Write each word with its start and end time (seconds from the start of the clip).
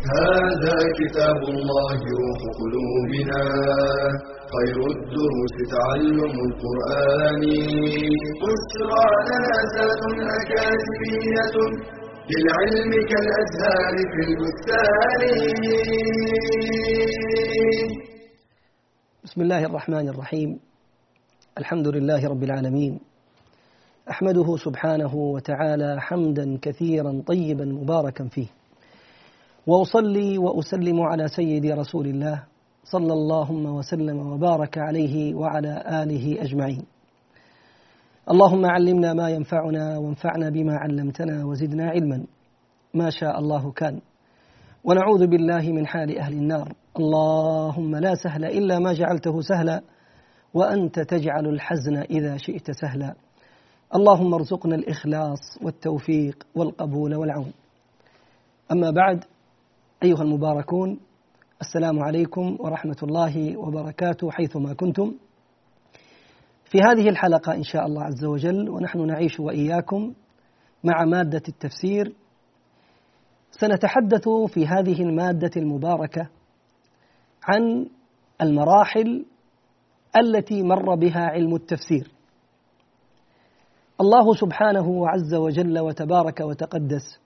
هذا 0.00 0.76
كتاب 1.00 1.40
الله 1.54 1.98
روح 2.20 2.40
قلوبنا 2.60 3.42
خير 4.54 4.78
الدروس 4.96 5.56
تعلم 5.74 6.34
القرآن. 6.48 7.42
بشرى 8.42 9.06
لنا 9.28 9.56
زاد 9.74 10.02
أكاديمية 10.38 11.56
للعلم 12.30 12.92
كالأزهار 13.10 13.94
في 14.12 14.20
البستان. 14.28 15.22
بسم 19.24 19.40
الله 19.40 19.64
الرحمن 19.64 20.08
الرحيم. 20.08 20.60
الحمد 21.58 21.88
لله 21.88 22.28
رب 22.28 22.42
العالمين. 22.42 23.00
أحمده 24.10 24.56
سبحانه 24.56 25.14
وتعالى 25.14 26.00
حمدا 26.00 26.58
كثيرا 26.62 27.22
طيبا 27.26 27.64
مباركا 27.64 28.28
فيه. 28.28 28.59
وأصلي 29.70 30.38
وأسلم 30.38 31.00
على 31.00 31.28
سيدي 31.28 31.72
رسول 31.72 32.06
الله 32.06 32.42
صلى 32.84 33.12
اللهم 33.12 33.66
وسلم 33.66 34.32
وبارك 34.32 34.78
عليه 34.78 35.34
وعلى 35.34 36.02
آله 36.02 36.42
أجمعين. 36.42 36.82
اللهم 38.30 38.66
علمنا 38.66 39.12
ما 39.12 39.30
ينفعنا 39.30 39.98
وانفعنا 39.98 40.50
بما 40.50 40.76
علمتنا 40.76 41.44
وزدنا 41.44 41.90
علما. 41.90 42.24
ما 42.94 43.10
شاء 43.10 43.38
الله 43.38 43.72
كان. 43.72 44.00
ونعوذ 44.84 45.26
بالله 45.26 45.72
من 45.72 45.86
حال 45.86 46.18
أهل 46.18 46.32
النار. 46.32 46.72
اللهم 46.98 47.96
لا 47.96 48.14
سهل 48.14 48.44
إلا 48.44 48.78
ما 48.78 48.92
جعلته 48.92 49.40
سهلا. 49.40 49.82
وأنت 50.54 51.00
تجعل 51.00 51.46
الحزن 51.46 51.96
إذا 51.96 52.36
شئت 52.36 52.70
سهلا. 52.70 53.14
اللهم 53.94 54.34
ارزقنا 54.34 54.74
الإخلاص 54.74 55.62
والتوفيق 55.62 56.46
والقبول 56.54 57.14
والعون. 57.14 57.52
أما 58.72 58.90
بعد 58.90 59.24
أيها 60.02 60.22
المباركون 60.22 61.00
السلام 61.60 62.02
عليكم 62.02 62.56
ورحمة 62.60 62.96
الله 63.02 63.56
وبركاته 63.56 64.30
حيثما 64.30 64.74
كنتم. 64.74 65.14
في 66.64 66.78
هذه 66.78 67.08
الحلقة 67.08 67.54
إن 67.54 67.62
شاء 67.62 67.86
الله 67.86 68.02
عز 68.02 68.24
وجل 68.24 68.68
ونحن 68.68 69.06
نعيش 69.06 69.40
وإياكم 69.40 70.14
مع 70.84 71.04
مادة 71.04 71.42
التفسير. 71.48 72.14
سنتحدث 73.50 74.28
في 74.28 74.66
هذه 74.66 75.02
المادة 75.02 75.50
المباركة 75.56 76.28
عن 77.42 77.86
المراحل 78.42 79.26
التي 80.16 80.62
مر 80.62 80.94
بها 80.94 81.20
علم 81.20 81.54
التفسير. 81.54 82.10
الله 84.00 84.34
سبحانه 84.34 85.08
عز 85.08 85.34
وجل 85.34 85.78
وتبارك 85.78 86.40
وتقدس 86.40 87.19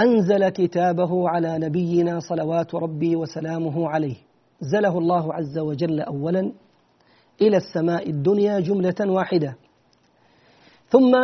أنزل 0.00 0.48
كتابه 0.48 1.28
على 1.28 1.58
نبينا 1.58 2.20
صلوات 2.20 2.74
ربي 2.74 3.16
وسلامه 3.16 3.88
عليه. 3.88 4.16
أنزله 4.62 4.98
الله 4.98 5.34
عز 5.34 5.58
وجل 5.58 6.00
اولا 6.00 6.52
إلى 7.42 7.56
السماء 7.56 8.10
الدنيا 8.10 8.60
جملة 8.60 8.94
واحدة. 9.00 9.56
ثم 10.88 11.14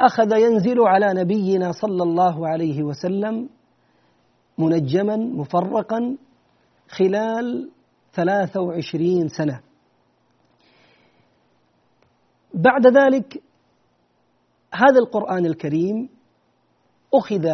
أخذ 0.00 0.32
ينزل 0.32 0.80
على 0.80 1.14
نبينا 1.14 1.72
صلى 1.72 2.02
الله 2.02 2.48
عليه 2.48 2.82
وسلم 2.82 3.48
منجما 4.58 5.16
مفرقا 5.16 6.16
خلال 6.88 7.70
ثلاثة 8.12 8.60
وعشرين 8.60 9.28
سنة. 9.28 9.60
بعد 12.54 12.86
ذلك 12.86 13.42
هذا 14.74 14.98
القرآن 14.98 15.46
الكريم 15.46 16.15
أخذ 17.14 17.46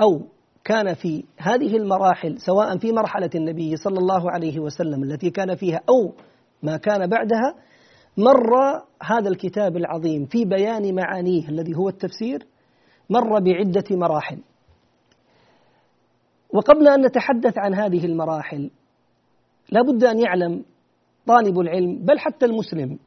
أو 0.00 0.20
كان 0.64 0.94
في 0.94 1.24
هذه 1.38 1.76
المراحل 1.76 2.40
سواء 2.40 2.78
في 2.78 2.92
مرحلة 2.92 3.30
النبي 3.34 3.76
صلى 3.76 3.98
الله 3.98 4.30
عليه 4.30 4.58
وسلم 4.58 5.02
التي 5.02 5.30
كان 5.30 5.54
فيها 5.54 5.80
أو 5.88 6.12
ما 6.62 6.76
كان 6.76 7.06
بعدها 7.06 7.54
مر 8.16 8.82
هذا 9.02 9.28
الكتاب 9.28 9.76
العظيم 9.76 10.26
في 10.26 10.44
بيان 10.44 10.94
معانيه 10.94 11.48
الذي 11.48 11.76
هو 11.76 11.88
التفسير 11.88 12.46
مر 13.10 13.40
بعدة 13.40 13.96
مراحل. 13.96 14.38
وقبل 16.54 16.88
أن 16.88 17.06
نتحدث 17.06 17.58
عن 17.58 17.74
هذه 17.74 18.06
المراحل 18.06 18.70
لا 19.70 19.82
بد 19.82 20.04
أن 20.04 20.18
يعلم 20.18 20.64
طالب 21.26 21.60
العلم 21.60 21.98
بل 22.04 22.18
حتى 22.18 22.46
المسلم 22.46 22.98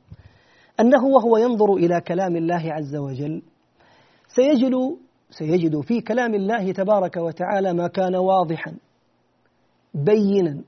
أنه 0.79 1.05
وهو 1.05 1.37
ينظر 1.37 1.73
إلى 1.73 2.01
كلام 2.01 2.35
الله 2.35 2.73
عز 2.73 2.95
وجل 2.95 3.41
سيجد 4.27 4.97
سيجد 5.31 5.81
في 5.81 6.01
كلام 6.01 6.35
الله 6.35 6.71
تبارك 6.71 7.17
وتعالى 7.17 7.73
ما 7.73 7.87
كان 7.87 8.15
واضحا 8.15 8.73
بينا 9.93 10.61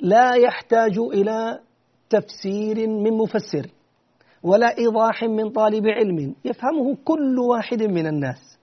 لا 0.00 0.34
يحتاج 0.34 0.98
إلى 0.98 1.60
تفسير 2.10 2.88
من 2.88 3.12
مفسر 3.12 3.70
ولا 4.42 4.78
إيضاح 4.78 5.22
من 5.24 5.50
طالب 5.50 5.86
علم 5.86 6.34
يفهمه 6.44 6.96
كل 7.04 7.38
واحد 7.38 7.82
من 7.82 8.06
الناس. 8.06 8.58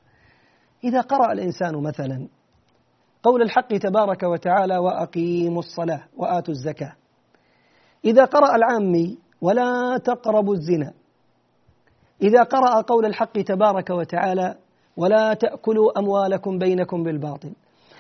إذا 0.84 1.02
قرأ 1.02 1.34
الإنسان 1.34 1.84
مثلا 1.84 2.28
قول 3.24 3.42
الحق 3.42 3.68
تبارك 3.68 4.24
وتعالى 4.24 4.78
وأقيموا 4.78 5.60
الصلاة 5.60 6.04
وآتوا 6.18 6.54
الزكاة. 6.54 6.94
إذا 8.06 8.26
قرأ 8.26 8.56
العامي 8.56 9.18
ولا 9.42 9.98
تقربوا 9.98 10.54
الزنا. 10.54 10.94
إذا 12.22 12.44
قرأ 12.44 12.82
قول 12.82 13.06
الحق 13.06 13.42
تبارك 13.42 13.90
وتعالى 13.90 14.56
ولا 14.98 15.34
تأكلوا 15.34 16.00
أموالكم 16.00 16.58
بينكم 16.58 17.04
بالباطل. 17.04 17.52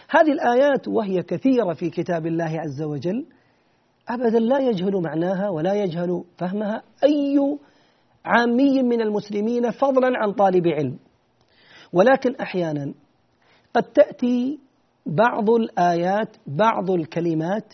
هذه 0.09 0.31
الآيات 0.31 0.88
وهي 0.88 1.24
كثيرة 1.24 1.74
في 1.74 1.90
كتاب 1.90 2.28
الله 2.28 2.59
عز 2.59 2.81
وجل. 2.81 3.25
أبدا 4.09 4.40
لا 4.40 4.59
يجهل 4.59 5.02
معناها 5.02 5.50
ولا 5.50 5.74
يجهل 5.74 6.24
فهمها 6.38 6.84
أي 7.03 7.57
عامي 8.25 8.84
من 8.84 9.02
المسلمين 9.02 9.72
فضلا 9.72 10.18
عن 10.18 10.34
طالب 10.34 10.68
علم. 10.68 10.97
ولكن 11.94 12.35
أحيانا 12.35 12.94
قد 13.73 13.84
تأتي 13.84 14.59
بعض 15.06 15.50
الآيات 15.50 16.38
بعض 16.47 16.91
الكلمات 16.91 17.73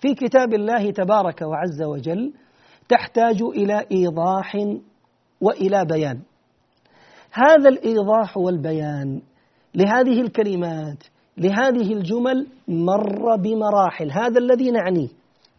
في 0.00 0.14
كتاب 0.14 0.54
الله 0.54 0.90
تبارك 0.90 1.42
وعز 1.42 1.82
وجل 1.82 2.32
تحتاج 2.88 3.42
إلى 3.42 3.86
إيضاح 3.92 4.56
وإلى 5.40 5.84
بيان. 5.84 6.20
هذا 7.36 7.68
الإيضاح 7.68 8.36
والبيان 8.36 9.22
لهذه 9.74 10.20
الكلمات 10.20 11.04
لهذه 11.38 11.92
الجمل 11.92 12.46
مر 12.68 13.36
بمراحل 13.36 14.10
هذا 14.10 14.38
الذي 14.38 14.70
نعنيه 14.70 15.08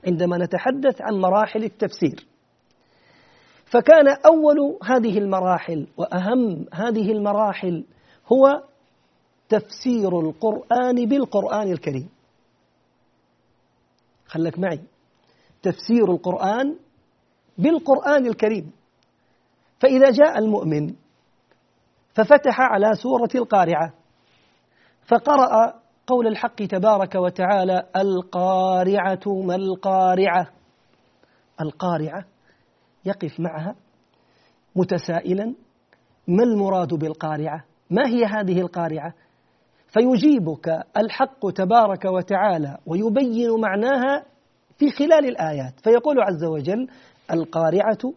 عندما 0.07 0.37
نتحدث 0.37 1.01
عن 1.01 1.13
مراحل 1.13 1.63
التفسير. 1.63 2.27
فكان 3.65 4.07
أول 4.25 4.77
هذه 4.83 5.17
المراحل 5.17 5.87
وأهم 5.97 6.65
هذه 6.73 7.11
المراحل 7.11 7.83
هو 8.33 8.63
تفسير 9.49 10.19
القرآن 10.19 11.05
بالقرآن 11.05 11.71
الكريم. 11.71 12.09
خلك 14.25 14.59
معي. 14.59 14.79
تفسير 15.61 16.11
القرآن 16.11 16.75
بالقرآن 17.57 18.25
الكريم. 18.25 18.71
فإذا 19.79 20.11
جاء 20.11 20.39
المؤمن 20.39 20.93
ففتح 22.17 22.61
على 22.61 22.93
سورة 22.95 23.29
القارعة. 23.35 23.93
فقرأ 25.07 25.73
قول 26.07 26.27
الحق 26.27 26.55
تبارك 26.55 27.15
وتعالى 27.15 27.83
القارعة 27.95 29.43
ما 29.45 29.55
القارعة؟ 29.55 30.47
القارعة 31.61 32.25
يقف 33.05 33.39
معها 33.39 33.75
متسائلا 34.75 35.55
ما 36.27 36.43
المراد 36.43 36.93
بالقارعة؟ 36.93 37.63
ما 37.89 38.07
هي 38.07 38.25
هذه 38.25 38.61
القارعة؟ 38.61 39.13
فيجيبك 39.87 40.83
الحق 40.97 41.49
تبارك 41.49 42.05
وتعالى 42.05 42.77
ويبين 42.85 43.61
معناها 43.61 44.25
في 44.77 44.91
خلال 44.91 45.25
الآيات. 45.25 45.79
فيقول 45.83 46.21
عز 46.21 46.43
وجل 46.43 46.87
القارعة 47.31 48.13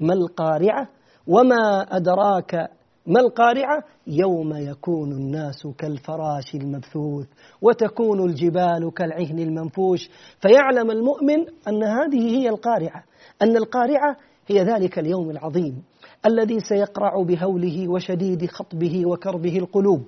ما 0.00 0.14
القارعة 0.14 0.88
وما 1.26 1.80
أدراك 1.96 2.70
ما 3.06 3.20
القارعة؟ 3.20 3.84
يوم 4.06 4.56
يكون 4.56 5.12
الناس 5.12 5.66
كالفراش 5.78 6.54
المبثوث 6.54 7.26
وتكون 7.62 8.24
الجبال 8.30 8.92
كالعهن 8.96 9.38
المنفوش 9.38 10.10
فيعلم 10.40 10.90
المؤمن 10.90 11.38
أن 11.68 11.82
هذه 11.82 12.38
هي 12.38 12.48
القارعة 12.48 13.04
أن 13.42 13.56
القارعة 13.56 14.16
هي 14.46 14.62
ذلك 14.62 14.98
اليوم 14.98 15.30
العظيم 15.30 15.82
الذي 16.26 16.60
سيقرع 16.60 17.22
بهوله 17.22 17.88
وشديد 17.88 18.46
خطبه 18.46 19.06
وكربه 19.06 19.58
القلوب 19.58 20.02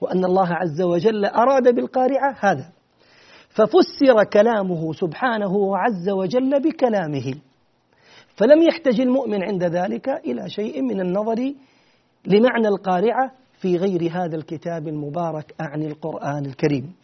وأن 0.00 0.24
الله 0.24 0.48
عز 0.48 0.82
وجل 0.82 1.24
أراد 1.24 1.74
بالقارعة 1.74 2.36
هذا 2.40 2.72
ففسر 3.48 4.24
كلامه 4.32 4.92
سبحانه 4.92 5.76
عز 5.76 6.08
وجل 6.08 6.60
بكلامه 6.62 7.34
فلم 8.36 8.62
يحتج 8.62 9.00
المؤمن 9.00 9.42
عند 9.42 9.64
ذلك 9.64 10.08
إلى 10.08 10.50
شيء 10.50 10.82
من 10.82 11.00
النظر 11.00 11.54
لمعنى 12.26 12.68
القارعة 12.68 13.32
في 13.60 13.76
غير 13.76 14.10
هذا 14.12 14.36
الكتاب 14.36 14.88
المبارك 14.88 15.54
أعني 15.60 15.86
القرآن 15.86 16.46
الكريم. 16.46 16.94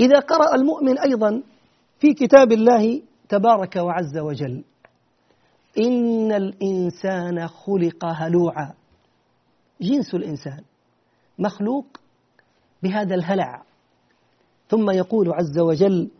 إذا 0.00 0.18
قرأ 0.18 0.54
المؤمن 0.54 0.98
أيضا 0.98 1.42
في 1.98 2.14
كتاب 2.14 2.52
الله 2.52 3.02
تبارك 3.28 3.76
وعز 3.76 4.18
وجل 4.18 4.64
إن 5.78 6.32
الإنسان 6.32 7.48
خلق 7.48 8.04
هلوعا. 8.04 8.74
جنس 9.80 10.14
الإنسان 10.14 10.62
مخلوق 11.38 11.86
بهذا 12.82 13.14
الهلع. 13.14 13.62
ثم 14.68 14.90
يقول 14.90 15.32
عز 15.32 15.58
وجل 15.58 16.10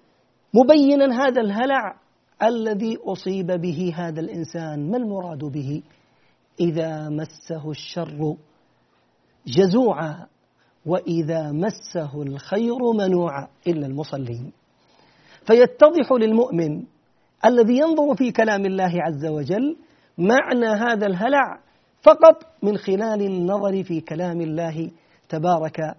مبينا 0.55 1.25
هذا 1.25 1.41
الهلع 1.41 1.97
الذي 2.43 2.97
أصيب 2.97 3.47
به 3.47 3.93
هذا 3.97 4.21
الإنسان 4.21 4.91
ما 4.91 4.97
المراد 4.97 5.39
به؟ 5.39 5.83
إذا 6.61 7.09
مسه 7.09 7.71
الشر 7.71 8.37
جزوعا 9.47 10.27
وإذا 10.87 11.53
مسه 11.53 12.23
الخير 12.23 12.79
منوعا 12.99 13.49
إلا 13.67 13.87
المصلين. 13.87 14.53
فيتضح 15.47 16.13
للمؤمن 16.13 16.85
الذي 17.45 17.79
ينظر 17.79 18.15
في 18.17 18.33
كلام 18.33 18.67
الله 18.67 18.93
عز 19.03 19.27
وجل 19.27 19.77
معنى 20.19 20.67
هذا 20.67 21.07
الهلع 21.07 21.61
فقط 22.03 22.47
من 22.63 22.77
خلال 22.77 23.23
النظر 23.23 23.83
في 23.85 24.01
كلام 24.01 24.41
الله 24.41 24.91
تبارك 25.29 25.97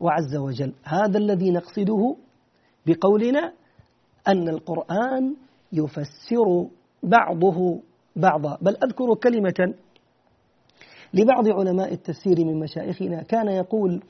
وعز 0.00 0.36
وجل. 0.36 0.72
هذا 0.84 1.18
الذي 1.18 1.50
نقصده 1.50 2.16
بقولنا 2.86 3.52
أن 4.28 4.48
القرآن 4.48 5.36
يفسر 5.72 6.66
بعضه 7.02 7.80
بعضا. 8.16 8.58
بل 8.62 8.76
أذكر 8.76 9.14
كلمة 9.14 9.74
لبعض 11.14 11.48
علماء 11.48 11.92
التفسير 11.92 12.44
من 12.44 12.60
مشايخنا 12.60 13.22
كان 13.22 13.48
يقول 13.48 14.02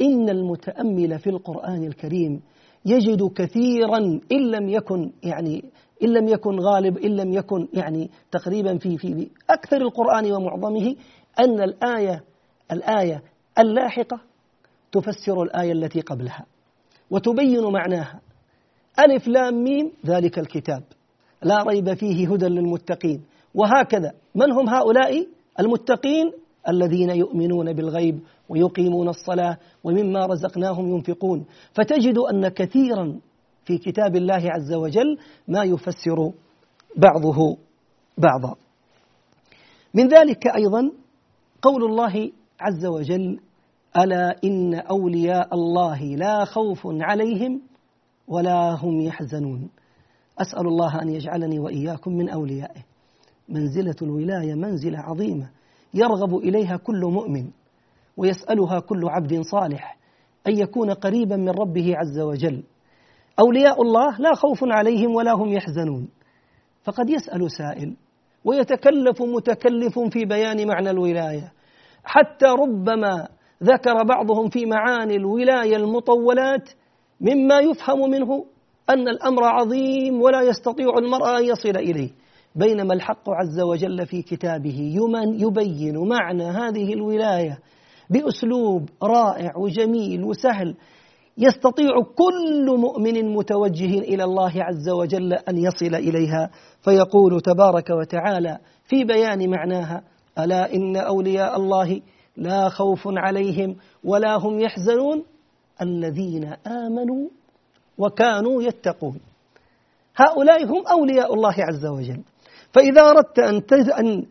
إن 0.00 0.28
المتأمل 0.28 1.18
في 1.18 1.30
القرآن 1.30 1.84
الكريم 1.84 2.40
يجد 2.84 3.32
كثيرا 3.32 3.98
إن 4.32 4.50
لم 4.50 4.68
يكن 4.68 5.12
يعني 5.22 5.64
إن 6.02 6.08
لم 6.08 6.28
يكن 6.28 6.60
غالب 6.60 6.98
إن 6.98 7.16
لم 7.16 7.32
يكن 7.32 7.68
يعني 7.72 8.10
تقريبا 8.30 8.78
في 8.78 8.98
في 8.98 9.30
أكثر 9.50 9.76
القرآن 9.76 10.32
ومعظمه 10.32 10.96
أن 11.40 11.60
الآية 11.60 12.22
الآية 12.72 13.22
اللاحقة 13.58 14.20
تفسر 14.92 15.42
الآية 15.42 15.72
التي 15.72 16.00
قبلها 16.00 16.46
وتبين 17.10 17.72
معناها. 17.72 18.20
ألف 18.98 19.28
لام 19.28 19.62
ميم 19.64 19.92
ذلك 20.06 20.38
الكتاب. 20.38 20.82
لا 21.42 21.62
ريب 21.62 21.94
فيه 21.94 22.32
هدى 22.32 22.46
للمتقين. 22.46 23.22
وهكذا 23.54 24.12
من 24.34 24.52
هم 24.52 24.68
هؤلاء؟ 24.68 25.26
المتقين 25.60 26.32
الذين 26.68 27.10
يؤمنون 27.10 27.72
بالغيب 27.72 28.20
ويقيمون 28.48 29.08
الصلاة 29.08 29.58
ومما 29.84 30.26
رزقناهم 30.26 30.94
ينفقون. 30.94 31.44
فتجد 31.72 32.18
أن 32.18 32.48
كثيرا 32.48 33.20
في 33.64 33.78
كتاب 33.78 34.16
الله 34.16 34.42
عز 34.50 34.72
وجل 34.72 35.18
ما 35.48 35.64
يفسر 35.64 36.32
بعضه 36.96 37.56
بعضا. 38.18 38.54
من 39.94 40.08
ذلك 40.08 40.46
أيضا 40.46 40.92
قول 41.62 41.84
الله 41.84 42.32
عز 42.60 42.86
وجل 42.86 43.40
ألا 43.96 44.36
إن 44.44 44.74
أولياء 44.74 45.54
الله 45.54 46.04
لا 46.04 46.44
خوف 46.44 46.86
عليهم 46.86 47.60
ولا 48.28 48.74
هم 48.74 49.00
يحزنون. 49.00 49.70
أسأل 50.38 50.66
الله 50.66 51.02
أن 51.02 51.08
يجعلني 51.08 51.58
وإياكم 51.58 52.12
من 52.12 52.28
أوليائه. 52.28 52.82
منزلة 53.48 53.96
الولاية 54.02 54.54
منزلة 54.54 54.98
عظيمة. 54.98 55.50
يرغب 55.94 56.36
إليها 56.36 56.76
كل 56.76 57.00
مؤمن 57.00 57.50
ويسألها 58.16 58.80
كل 58.80 59.08
عبد 59.08 59.40
صالح 59.40 59.96
أن 60.46 60.58
يكون 60.58 60.90
قريبا 60.90 61.36
من 61.36 61.48
ربه 61.48 61.94
عز 61.96 62.20
وجل. 62.20 62.62
أولياء 63.40 63.82
الله 63.82 64.18
لا 64.18 64.34
خوف 64.34 64.58
عليهم 64.62 65.14
ولا 65.14 65.32
هم 65.32 65.52
يحزنون. 65.52 66.08
فقد 66.84 67.10
يسأل 67.10 67.50
سائل 67.50 67.96
ويتكلف 68.44 69.22
متكلف 69.22 69.98
في 69.98 70.24
بيان 70.24 70.68
معنى 70.68 70.90
الولاية. 70.90 71.52
حتى 72.04 72.46
ربما 72.46 73.28
ذكر 73.62 74.02
بعضهم 74.02 74.48
في 74.48 74.66
معاني 74.66 75.16
الولاية 75.16 75.76
المطولات 75.76 76.70
مما 77.20 77.58
يفهم 77.58 78.10
منه 78.10 78.44
أن 78.90 79.08
الأمر 79.08 79.44
عظيم 79.44 80.22
ولا 80.22 80.42
يستطيع 80.42 80.98
المرء 80.98 81.38
أن 81.38 81.44
يصل 81.44 81.76
إليه. 81.76 82.10
بينما 82.56 82.94
الحق 82.94 83.30
عز 83.30 83.60
وجل 83.60 84.06
في 84.06 84.22
كتابه 84.22 84.94
يبين 85.38 86.08
معنى 86.08 86.44
هذه 86.44 86.92
الولاية 86.92 87.58
بأسلوب 88.10 88.88
رائع 89.02 89.56
وجميل 89.56 90.24
وسهل. 90.24 90.74
يستطيع 91.38 91.90
كل 92.14 92.76
مؤمن 92.78 93.34
متوجه 93.34 93.98
إلى 93.98 94.24
الله 94.24 94.52
عز 94.56 94.88
وجل 94.88 95.32
أن 95.32 95.58
يصل 95.58 95.94
إليها. 95.94 96.50
فيقول 96.80 97.40
تبارك 97.40 97.90
وتعالى 97.90 98.58
في 98.84 99.04
بيان 99.04 99.50
معناها 99.50 100.02
ألا 100.38 100.74
إن 100.74 100.96
أولياء 100.96 101.56
الله 101.56 102.00
لا 102.36 102.68
خوف 102.68 103.02
عليهم 103.06 103.76
ولا 104.04 104.36
هم 104.36 104.60
يحزنون؟ 104.60 105.24
الذين 105.82 106.44
آمنوا 106.66 107.28
وكانوا 107.98 108.62
يتقون. 108.62 109.20
هؤلاء 110.16 110.64
هم 110.64 110.86
أولياء 110.86 111.34
الله 111.34 111.54
عز 111.58 111.86
وجل. 111.86 112.22
فإذا 112.76 113.02
أردت 113.02 113.38
أن 113.38 114.26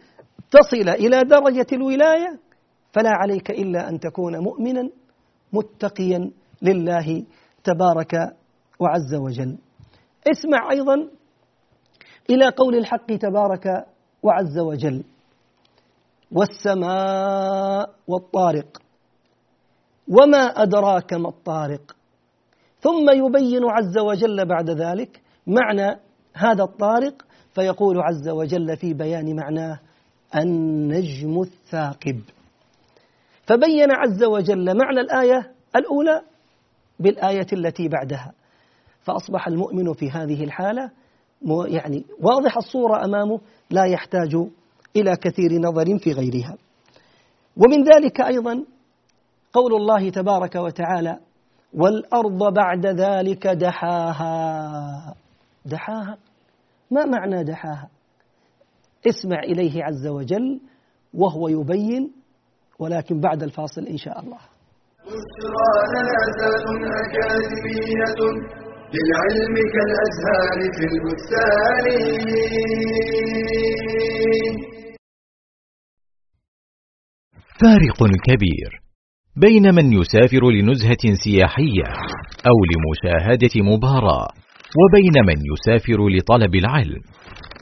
تصل 0.51 0.89
إلى 0.89 1.21
درجة 1.21 1.65
الولاية 1.73 2.39
فلا 2.93 3.09
عليك 3.09 3.51
إلا 3.51 3.89
أن 3.89 3.99
تكون 3.99 4.37
مؤمنا 4.37 4.89
متقيا 5.53 6.31
لله 6.61 7.23
تبارك 7.63 8.13
وعز 8.79 9.15
وجل. 9.15 9.57
اسمع 10.27 10.71
أيضا 10.71 11.09
إلى 12.29 12.49
قول 12.49 12.75
الحق 12.75 13.05
تبارك 13.05 13.85
وعز 14.23 14.59
وجل. 14.59 15.03
والسماء 16.31 17.89
والطارق. 18.07 18.81
وما 20.07 20.37
أدراك 20.37 21.13
ما 21.13 21.29
الطارق. 21.29 21.95
ثم 22.79 23.09
يبين 23.09 23.63
عز 23.69 23.97
وجل 23.97 24.45
بعد 24.45 24.69
ذلك 24.69 25.21
معنى 25.47 25.99
هذا 26.33 26.63
الطارق 26.63 27.25
فيقول 27.55 27.99
عز 27.99 28.29
وجل 28.29 28.77
في 28.77 28.93
بيان 28.93 29.35
معناه 29.35 29.79
النجم 30.35 31.41
الثاقب. 31.41 32.21
فبين 33.43 33.91
عز 33.91 34.23
وجل 34.23 34.77
معنى 34.77 34.99
الآية 34.99 35.51
الأولى 35.75 36.21
بالآية 36.99 37.47
التي 37.53 37.87
بعدها. 37.87 38.31
فأصبح 39.01 39.47
المؤمن 39.47 39.93
في 39.93 40.09
هذه 40.09 40.43
الحالة 40.43 40.91
يعني 41.65 42.05
واضح 42.21 42.57
الصورة 42.57 43.05
أمامه 43.05 43.39
لا 43.69 43.85
يحتاج 43.85 44.35
إلى 44.95 45.15
كثير 45.15 45.61
نظر 45.61 45.97
في 45.97 46.11
غيرها. 46.11 46.57
ومن 47.57 47.83
ذلك 47.83 48.21
أيضا 48.21 48.63
قول 49.53 49.75
الله 49.75 50.09
تبارك 50.09 50.55
وتعالى 50.55 51.19
والأرض 51.73 52.53
بعد 52.53 52.85
ذلك 52.85 53.47
دحاها. 53.47 55.15
دحاها؟ 55.65 56.17
ما 56.91 57.05
معنى 57.05 57.43
دحاها؟ 57.43 57.89
اسمع 59.07 59.39
إليه 59.39 59.83
عز 59.83 60.07
وجل 60.07 60.59
وهو 61.13 61.47
يبين 61.47 62.11
ولكن 62.79 63.19
بعد 63.19 63.43
الفاصل 63.43 63.81
إن 63.81 63.97
شاء 63.97 64.19
الله. 64.19 64.39
أكاديمية 67.01 68.17
للعلم 68.93 69.55
كالأزهار 69.73 70.57
في 70.75 70.83
البستان. 70.91 71.85
فارق 77.61 77.99
كبير 78.27 78.81
بين 79.35 79.75
من 79.75 79.93
يسافر 79.93 80.51
لنزهة 80.51 81.15
سياحية 81.23 81.87
أو 82.47 82.57
لمشاهدة 82.71 83.55
مباراة. 83.73 84.27
وبين 84.81 85.15
من 85.29 85.37
يسافر 85.51 86.09
لطلب 86.09 86.55
العلم 86.55 87.01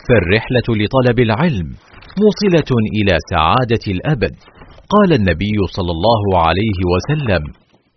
فالرحلة 0.07 0.67
لطلب 0.83 1.19
العلم 1.19 1.67
موصلة 2.21 2.71
إلى 2.97 3.17
سعادة 3.31 3.85
الأبد. 3.87 4.35
قال 4.89 5.13
النبي 5.13 5.57
صلى 5.75 5.91
الله 5.91 6.23
عليه 6.45 6.79
وسلم 6.93 7.43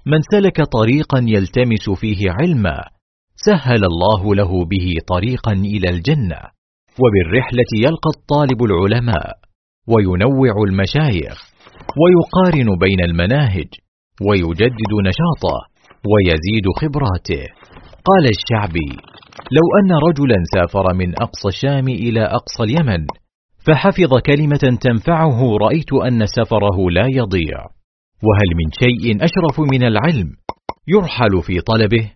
من 0.06 0.20
سلك 0.32 0.62
طريقا 0.62 1.18
يلتمس 1.26 1.90
فيه 2.00 2.30
علما 2.30 2.78
سهل 3.46 3.84
الله 3.84 4.34
له 4.34 4.64
به 4.64 4.86
طريقا 5.08 5.52
إلى 5.52 5.88
الجنة. 5.90 6.40
وبالرحلة 7.02 7.70
يلقى 7.86 8.10
الطالب 8.16 8.62
العلماء 8.62 9.32
وينوع 9.88 10.54
المشايخ 10.68 11.36
ويقارن 12.00 12.68
بين 12.78 13.00
المناهج 13.04 13.68
ويجدد 14.26 14.92
نشاطه 15.08 15.58
ويزيد 16.10 16.66
خبراته. 16.80 17.44
قال 18.08 18.24
الشعبي 18.36 18.90
لو 19.56 19.66
أن 19.80 19.90
رجلا 20.08 20.36
سافر 20.54 20.94
من 20.94 21.14
أقصى 21.22 21.48
الشام 21.48 21.88
إلى 21.88 22.22
أقصى 22.24 22.62
اليمن 22.62 23.06
فحفظ 23.66 24.10
كلمة 24.26 24.78
تنفعه 24.80 25.56
رأيت 25.56 25.92
أن 25.92 26.26
سفره 26.26 26.90
لا 26.90 27.06
يضيع. 27.08 27.58
وهل 28.26 28.50
من 28.60 28.70
شيء 28.82 29.24
أشرف 29.24 29.60
من 29.72 29.82
العلم 29.82 30.28
يرحل 30.88 31.42
في 31.42 31.60
طلبه؟ 31.60 32.15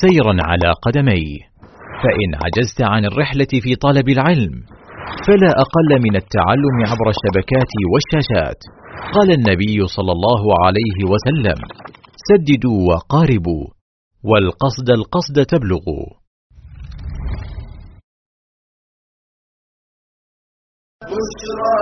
سيرا 0.00 0.34
على 0.48 0.72
قدميه. 0.84 1.38
فإن 2.02 2.30
عجزت 2.42 2.82
عن 2.82 3.04
الرحلة 3.04 3.52
في 3.64 3.76
طلب 3.76 4.08
العلم 4.08 4.54
فلا 5.26 5.50
أقل 5.64 5.90
من 6.06 6.16
التعلم 6.16 6.76
عبر 6.90 7.08
الشبكات 7.14 7.72
والشاشات. 7.92 8.60
قال 9.14 9.28
النبي 9.32 9.86
صلى 9.96 10.12
الله 10.12 10.42
عليه 10.64 10.98
وسلم 11.12 11.58
سددوا 12.28 12.80
وقاربوا 12.88 13.64
والقصد 14.24 14.90
القصد 14.90 15.36
تبلغوا. 15.52 16.06
بشرى 21.02 21.74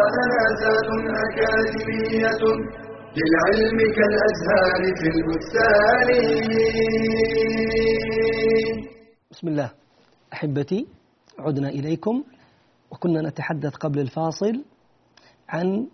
أكاديمية. 1.24 2.81
للعلم 3.16 3.78
كالأزهار 3.96 4.82
في 5.00 5.06
البستان. 5.14 6.08
بسم 9.30 9.48
الله. 9.48 9.70
أحبتي 10.32 10.86
عدنا 11.38 11.68
إليكم. 11.68 12.24
وكنا 12.90 13.28
نتحدث 13.28 13.74
قبل 13.74 14.00
الفاصل 14.00 14.64
عن 15.48 15.86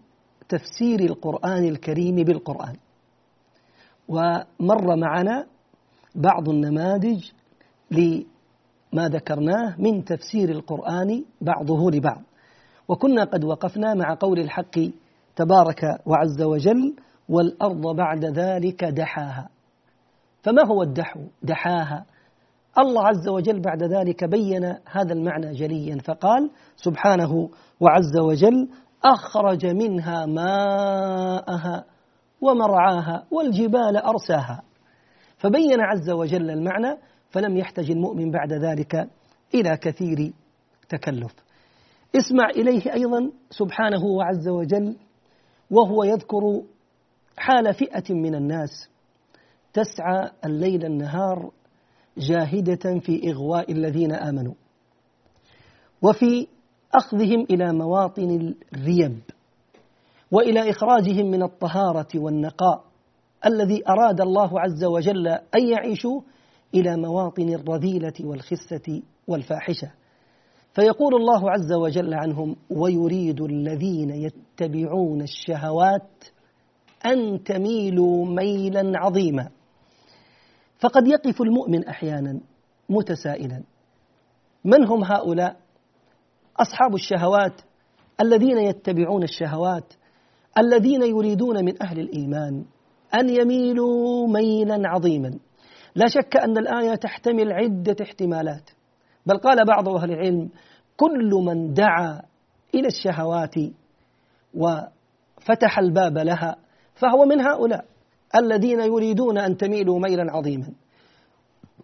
تفسير 0.49 1.01
القرآن 1.01 1.65
الكريم 1.65 2.15
بالقرآن. 2.15 2.77
ومر 4.09 4.97
معنا 4.97 5.47
بعض 6.15 6.49
النماذج 6.49 7.31
لما 7.91 9.09
ذكرناه 9.09 9.75
من 9.79 10.05
تفسير 10.05 10.49
القرآن 10.49 11.25
بعضه 11.41 11.91
لبعض. 11.91 12.23
وكنا 12.89 13.25
قد 13.25 13.45
وقفنا 13.45 13.95
مع 13.95 14.17
قول 14.21 14.39
الحق 14.39 14.79
تبارك 15.37 16.01
وعز 16.07 16.43
وجل 16.43 16.95
والأرض 17.29 17.97
بعد 17.97 18.25
ذلك 18.25 18.85
دحاها. 18.85 19.49
فما 20.43 20.67
هو 20.67 20.83
الدحو؟ 20.83 21.21
دحاها. 21.43 22.05
الله 22.79 23.07
عز 23.07 23.29
وجل 23.29 23.61
بعد 23.61 23.83
ذلك 23.83 24.25
بين 24.25 24.65
هذا 24.65 25.13
المعنى 25.13 25.53
جليا 25.53 25.99
فقال 26.05 26.51
سبحانه 26.77 27.51
وعز 27.81 28.19
وجل 28.19 28.69
أخرج 29.05 29.67
منها 29.67 30.27
ماءها 30.27 31.85
ومرعاها 32.41 33.25
والجبال 33.31 33.97
أرساها. 33.97 34.63
فبين 35.39 35.81
عز 35.81 36.11
وجل 36.11 36.51
المعنى 36.51 36.97
فلم 37.31 37.57
يحتج 37.57 37.91
المؤمن 37.91 38.31
بعد 38.31 38.53
ذلك 38.53 39.09
إلى 39.55 39.77
كثير 39.77 40.33
تكلف. 40.89 41.35
اسمع 42.17 42.51
إليه 42.51 42.93
أيضا 42.95 43.31
سبحانه 43.51 44.05
وعز 44.05 44.49
وجل 44.49 44.97
وهو 45.71 46.05
يذكر 46.05 46.63
حال 47.39 47.75
فئة 47.75 48.15
من 48.15 48.35
الناس 48.35 48.89
تسعى 49.73 50.31
الليل 50.45 50.85
النهار 50.85 51.51
جاهدة 52.19 53.01
في 53.01 53.31
إغواء 53.31 53.73
الذين 53.73 54.13
آمنوا 54.13 54.55
وفي 56.03 56.47
أخذهم 56.95 57.47
إلى 57.51 57.73
مواطن 57.73 58.55
الريب 58.75 59.21
وإلى 60.33 60.71
إخراجهم 60.71 61.31
من 61.31 61.43
الطهارة 61.43 62.09
والنقاء 62.15 62.85
الذي 63.47 63.83
أراد 63.89 64.21
الله 64.21 64.61
عز 64.61 64.85
وجل 64.85 65.29
أن 65.29 65.69
يعيشوا 65.69 66.21
إلى 66.75 66.97
مواطن 66.97 67.49
الرذيلة 67.49 68.13
والخسة 68.21 69.03
والفاحشة. 69.29 69.91
فيقول 70.75 71.15
الله 71.15 71.51
عز 71.51 71.73
وجل 71.73 72.15
عنهم 72.15 72.57
ويريد 72.71 73.41
الذين 73.41 74.11
يتبعون 74.11 75.23
الشهوات 75.23 76.25
أن 77.09 77.45
تميلوا 77.45 78.27
ميلا 78.27 78.93
عظيما. 78.95 79.49
فقد 80.81 81.07
يقف 81.07 81.43
المؤمن 81.43 81.89
أحيانا 81.89 82.41
متسائلا. 82.89 83.63
من 84.65 84.87
هم 84.87 85.05
هؤلاء؟ 85.05 85.57
أصحاب 86.61 86.95
الشهوات 86.95 87.61
الذين 88.21 88.59
يتبعون 88.59 89.23
الشهوات 89.23 89.95
الذين 90.59 91.03
يريدون 91.03 91.65
من 91.65 91.83
أهل 91.83 92.01
الإيمان 92.01 92.65
أن 93.15 93.29
يميلوا 93.29 94.29
ميلا 94.29 94.89
عظيما. 94.89 95.39
لا 95.95 96.09
شك 96.09 96.37
أن 96.37 96.59
الآية 96.59 96.95
تحتمل 96.95 97.53
عدة 97.53 97.97
احتمالات. 98.03 98.71
بل 99.27 99.39
قال 99.39 99.65
بعض 99.67 99.89
أهل 99.89 100.11
العلم 100.11 100.49
كل 100.97 101.31
من 101.47 101.75
دعا 101.75 102.23
إلى 102.75 102.87
الشهوات 102.87 103.55
وفتح 104.55 105.79
الباب 105.79 106.19
لها 106.19 106.57
فهو 106.99 107.25
من 107.25 107.41
هؤلاء 107.41 107.85
الذين 108.37 108.81
يريدون 108.81 109.39
أن 109.39 109.57
تميلوا 109.57 109.99
ميلا 110.01 110.33
عظيما. 110.33 110.73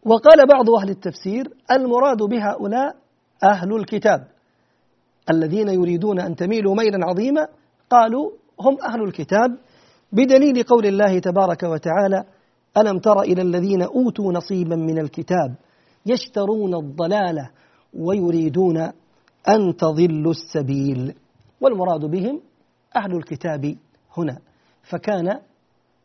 وقال 0.06 0.46
بعض 0.46 0.70
أهل 0.70 0.90
التفسير 0.90 1.48
المراد 1.70 2.22
بهؤلاء 2.22 2.96
أهل 3.44 3.76
الكتاب 3.76 4.26
الذين 5.30 5.68
يريدون 5.68 6.20
أن 6.20 6.36
تميلوا 6.36 6.74
ميلا 6.74 6.98
عظيما 7.06 7.46
قالوا 7.90 8.30
هم 8.60 8.76
أهل 8.82 9.02
الكتاب 9.02 9.58
بدليل 10.12 10.62
قول 10.62 10.86
الله 10.86 11.18
تبارك 11.18 11.62
وتعالى 11.62 12.24
ألم 12.78 12.98
تر 12.98 13.20
إلى 13.20 13.42
الذين 13.42 13.82
أوتوا 13.82 14.32
نصيبا 14.32 14.76
من 14.76 14.98
الكتاب 14.98 15.54
يشترون 16.06 16.74
الضلالة 16.74 17.50
ويريدون 17.94 18.76
أن 19.48 19.76
تضلوا 19.78 20.32
السبيل؟ 20.32 21.14
والمراد 21.60 22.04
بهم 22.04 22.40
أهل 22.96 23.16
الكتاب 23.16 23.76
هنا. 24.16 24.38
فكان 24.90 25.40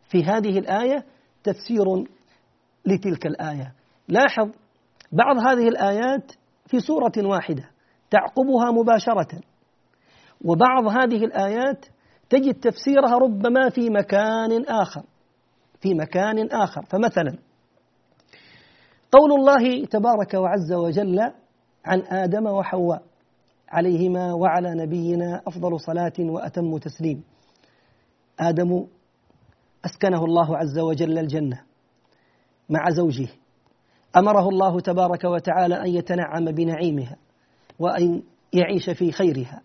في 0.09 0.23
هذه 0.23 0.59
الآية 0.59 1.05
تفسير 1.43 1.85
لتلك 2.85 3.25
الآية. 3.25 3.73
لاحظ 4.07 4.49
بعض 5.11 5.37
هذه 5.37 5.67
الآيات 5.67 6.31
في 6.65 6.79
سورة 6.79 7.11
واحدة 7.17 7.63
تعقبها 8.11 8.71
مباشرة 8.71 9.41
وبعض 10.45 10.87
هذه 10.87 11.25
الآيات 11.25 11.85
تجد 12.29 12.53
تفسيرها 12.53 13.17
ربما 13.17 13.69
في 13.69 13.89
مكان 13.89 14.65
آخر 14.67 15.03
في 15.81 15.93
مكان 15.93 16.51
آخر. 16.51 16.85
فمثلا 16.85 17.37
قول 19.11 19.31
الله 19.39 19.85
تبارك 19.85 20.33
وعز 20.33 20.73
وجل 20.73 21.19
عن 21.85 22.01
آدم 22.01 22.45
وحواء 22.45 23.01
عليهما 23.69 24.33
وعلى 24.33 24.73
نبينا 24.75 25.41
أفضل 25.47 25.79
صلاة 25.79 26.13
وأتم 26.19 26.77
تسليم. 26.77 27.23
آدم 28.39 28.87
أسكنه 29.85 30.25
الله 30.25 30.57
عز 30.57 30.79
وجل 30.79 31.17
الجنة 31.17 31.61
مع 32.69 32.89
زوجه. 32.89 33.27
أمره 34.17 34.49
الله 34.49 34.79
تبارك 34.79 35.23
وتعالى 35.23 35.75
أن 35.81 35.87
يتنعم 35.87 36.45
بنعيمها 36.45 37.15
وأن 37.79 38.23
يعيش 38.53 38.89
في 38.89 39.11
خيرها. 39.11 39.61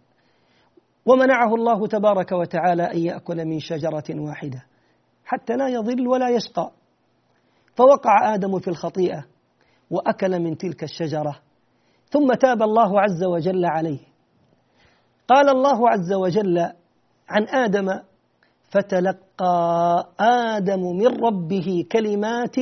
ومنعه 1.06 1.54
الله 1.54 1.86
تبارك 1.86 2.32
وتعالى 2.32 2.82
أن 2.82 2.98
يأكل 2.98 3.44
من 3.44 3.58
شجرة 3.58 4.04
واحدة 4.10 4.64
حتى 5.24 5.56
لا 5.56 5.68
يضل 5.68 6.08
ولا 6.08 6.28
يشقى. 6.28 6.70
فوقع 7.76 8.34
آدم 8.34 8.58
في 8.58 8.68
الخطيئة 8.68 9.24
وأكل 9.90 10.40
من 10.40 10.56
تلك 10.56 10.82
الشجرة 10.82 11.40
ثم 12.10 12.34
تاب 12.34 12.62
الله 12.62 13.00
عز 13.00 13.24
وجل 13.24 13.64
عليه. 13.64 14.00
قال 15.28 15.48
الله 15.48 15.90
عز 15.90 16.12
وجل 16.12 16.58
عن 17.28 17.48
آدم 17.48 18.00
فتلقى 18.74 20.08
آدم 20.20 20.80
من 20.80 21.06
ربه 21.06 21.86
كلمات 21.92 22.56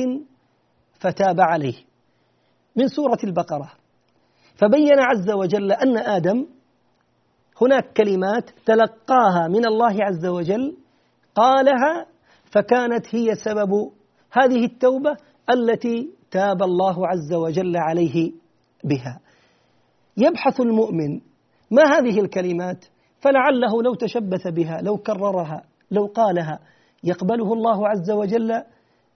فتاب 0.99 1.41
عليه 1.41 1.75
من 2.75 2.87
سورة 2.87 3.17
البقرة. 3.23 3.71
فبين 4.55 4.99
عز 4.99 5.31
وجل 5.31 5.71
أن 5.71 5.97
آدم 5.97 6.45
هناك 7.61 7.93
كلمات 7.93 8.49
تلقاها 8.65 9.47
من 9.47 9.65
الله 9.65 10.03
عز 10.03 10.25
وجل 10.25 10.77
قالها 11.35 12.05
فكانت 12.45 13.15
هي 13.15 13.35
سبب 13.35 13.91
هذه 14.31 14.65
التوبة 14.65 15.17
التي 15.49 16.09
تاب 16.31 16.63
الله 16.63 17.07
عز 17.07 17.33
وجل 17.33 17.77
عليه 17.77 18.31
بها. 18.83 19.19
يبحث 20.17 20.61
المؤمن 20.61 21.21
ما 21.71 21.83
هذه 21.83 22.19
الكلمات؟ 22.19 22.85
فلعله 23.19 23.81
لو 23.83 23.95
تشبث 23.95 24.47
بها 24.47 24.81
لو 24.81 24.97
كررها 24.97 25.63
لو 25.91 26.05
قالها. 26.05 26.59
يقبله 27.03 27.53
الله 27.53 27.87
عز 27.87 28.11
وجل 28.11 28.51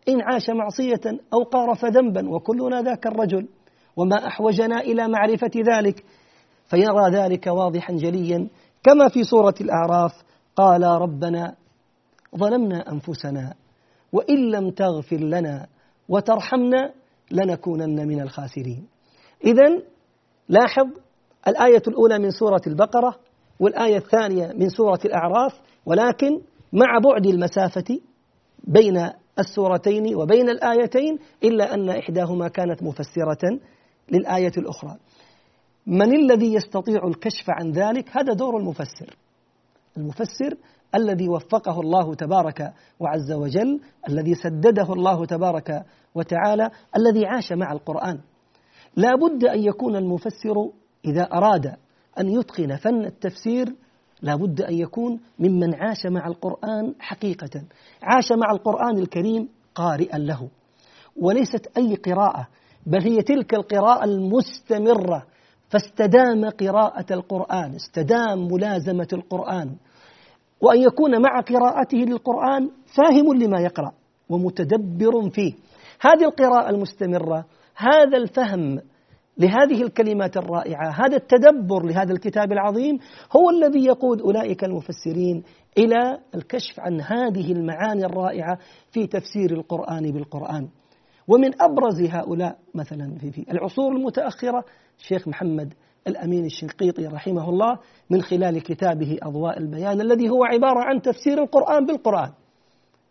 إن 0.10 0.22
عاش 0.22 0.50
معصية 0.50 1.20
أو 1.34 1.44
قارف 1.44 1.86
ذنبا 1.86 2.30
وكلنا 2.30 2.82
ذاك 2.82 3.08
الرجل. 3.08 3.48
وما 3.96 4.28
أحوجنا 4.28 4.80
إلى 4.82 5.08
معرفة 5.08 5.52
ذلك. 5.56 6.04
فيرى 6.66 7.12
ذلك 7.12 7.48
واضحا 7.48 7.94
جليا 7.94 8.48
كما 8.84 9.10
في 9.10 9.24
سورة 9.24 9.56
الأعراف 9.62 10.12
قال 10.56 10.84
ربنا 10.84 11.56
ظلمنا 12.38 12.92
أنفسنا 12.92 13.54
وإن 14.14 14.52
لم 14.52 14.70
تغفر 14.70 15.18
لنا 15.18 15.68
وترحمنا 16.10 16.92
لنكونن 17.32 18.08
من 18.08 18.22
الخاسرين. 18.22 18.88
إذا 19.46 19.82
لاحظ 20.50 20.88
الآية 21.48 21.82
الأولى 21.88 22.20
من 22.20 22.32
سورة 22.32 22.62
البقرة 22.68 23.16
والآية 23.60 23.98
الثانية 23.98 24.54
من 24.54 24.70
سورة 24.70 25.00
الأعراف 25.06 25.62
ولكن 25.86 26.42
مع 26.74 27.00
بعد 27.04 27.26
المسافة 27.26 28.00
بين 28.64 29.10
السورتين 29.40 30.16
وبين 30.16 30.50
الآيتين 30.50 31.20
إلا 31.44 31.74
أن 31.74 31.90
إحداهما 31.90 32.48
كانت 32.48 32.84
مفسرة 32.84 33.60
للآية 34.12 34.52
الأخرى. 34.58 34.98
من 35.88 36.16
الذي 36.16 36.54
يستطيع 36.54 37.08
الكشف 37.08 37.50
عن 37.50 37.72
ذلك؟ 37.72 38.18
هذا 38.18 38.34
دور 38.34 38.58
المفسر. 38.58 39.18
المفسر 39.98 40.58
الذي 40.96 41.30
وفقه 41.30 41.82
الله 41.82 42.16
تبارك 42.16 42.74
وعز 43.00 43.32
وجل 43.32 43.82
الذي 44.10 44.36
سدده 44.36 44.94
الله 44.94 45.26
تبارك 45.26 45.86
وتعالى 46.16 46.70
الذي 46.98 47.26
عاش 47.26 47.52
مع 47.52 47.72
القرآن. 47.72 48.20
لا 48.96 49.16
بد 49.16 49.46
أن 49.46 49.64
يكون 49.64 49.96
المفسر 49.96 50.70
إذا 51.06 51.24
أراد 51.24 51.76
أن 52.20 52.30
يتقن 52.30 52.76
فن 52.76 53.06
التفسير 53.06 53.76
لا 54.22 54.36
بد 54.36 54.62
أن 54.62 54.74
يكون 54.74 55.20
ممن 55.40 55.76
عاش 55.76 56.06
مع 56.06 56.28
القرآن 56.28 56.96
حقيقة. 57.00 57.62
عاش 58.04 58.32
مع 58.32 58.52
القرآن 58.52 58.98
الكريم 58.98 59.50
قارئا 59.76 60.18
له. 60.18 60.50
وليست 61.16 61.78
أي 61.78 61.96
قراءة 61.96 62.48
بل 62.86 63.02
هي 63.02 63.22
تلك 63.22 63.54
القراءة 63.54 64.04
المستمرة. 64.04 65.26
فاستدام 65.70 66.50
قراءة 66.50 67.14
القرآن 67.14 67.76
استدام 67.76 68.48
ملازمة 68.52 69.08
القرآن. 69.14 69.76
وأن 70.62 70.82
يكون 70.82 71.22
مع 71.22 71.40
قراءته 71.42 71.98
للقرآن 71.98 72.70
فاهم 72.86 73.34
لما 73.34 73.60
يقرأ 73.60 73.92
ومتدبر 74.30 75.30
فيه. 75.30 75.54
هذه 76.02 76.26
القراءة 76.26 76.70
المستمرة 76.70 77.46
هذا 77.76 78.18
الفهم 78.18 78.80
لهذه 79.39 79.82
الكلمات 79.84 80.38
الرائعة 80.38 80.89
هذا 80.89 81.15
التدبر 81.15 81.86
لهذا 81.86 82.12
الكتاب 82.12 82.51
العظيم 82.51 82.98
هو 83.38 83.50
الذي 83.50 83.86
يقود 83.86 84.22
أولئك 84.22 84.63
المفسرين 84.63 85.44
إلى 85.77 86.20
الكشف 86.36 86.79
عن 86.79 87.01
هذه 87.01 87.51
المعاني 87.51 88.06
الرائعة 88.06 88.58
في 88.91 89.08
تفسير 89.08 89.51
القرآن 89.51 90.12
بالقرآن. 90.12 90.67
ومن 91.27 91.51
أبرز 91.62 92.01
هؤلاء 92.01 92.58
مثلا 92.75 93.15
في 93.32 93.46
العصور 93.51 93.96
المتأخرة 93.96 94.63
الشيخ 95.00 95.27
محمد 95.27 95.74
الأمين 96.08 96.46
الشنقيطي 96.46 97.07
رحمه 97.07 97.50
الله 97.50 97.79
من 98.09 98.22
خلال 98.22 98.64
كتابه 98.64 99.18
أضواء 99.24 99.59
البيان 99.59 100.01
الذي 100.01 100.29
هو 100.29 100.44
عبارة 100.44 100.79
عن 100.79 101.01
تفسير 101.01 101.44
القرآن 101.44 101.85
بالقرآن. 101.85 102.31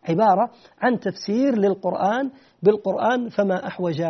عبارة 0.09 0.51
عن 0.81 1.01
تفسير 1.01 1.59
للقرآن 1.59 2.31
بالقرآن 2.63 3.29
فما 3.29 3.67
أحوج 3.67 4.03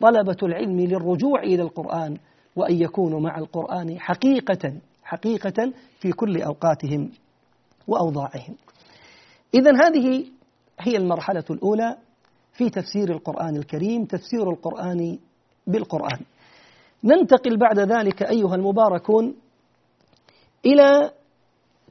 طلبة 0.00 0.36
العلم 0.42 0.80
للرجوع 0.80 1.42
إلى 1.42 1.62
القرآن 1.62 2.16
وأن 2.56 2.82
يكونوا 2.82 3.20
مع 3.20 3.38
القرآن 3.38 4.00
حقيقة 4.00 4.72
حقيقة 5.04 5.72
في 6.00 6.12
كل 6.12 6.42
أوقاتهم 6.42 7.10
وأوضاعهم. 7.88 8.54
إذا 9.54 9.70
هذه 9.86 10.26
هي 10.80 10.96
المرحلة 10.96 11.44
الأولى 11.50 11.96
في 12.52 12.70
تفسير 12.70 13.12
القرآن 13.12 13.56
الكريم 13.56 14.04
تفسير 14.04 14.50
القرآن 14.50 15.18
بالقرآن. 15.66 16.20
ننتقل 17.04 17.56
بعد 17.56 17.78
ذلك 17.78 18.22
أيها 18.22 18.54
المباركون 18.54 19.34
إلى 20.66 21.10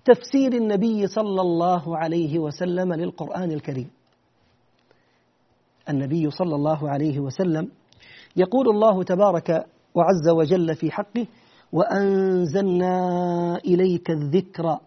تفسير 0.05 0.53
النبي 0.53 1.07
صلى 1.07 1.41
الله 1.41 1.97
عليه 1.97 2.39
وسلم 2.39 2.93
للقرآن 2.93 3.51
الكريم. 3.51 3.89
النبي 5.89 6.31
صلى 6.31 6.55
الله 6.55 6.89
عليه 6.89 7.19
وسلم 7.19 7.71
يقول 8.35 8.69
الله 8.69 9.03
تبارك 9.03 9.65
وعز 9.95 10.29
وجل 10.29 10.75
في 10.75 10.91
حقه 10.91 11.27
وأنزلنا 11.73 12.95
إليك 13.65 14.09
الذكر 14.09 14.77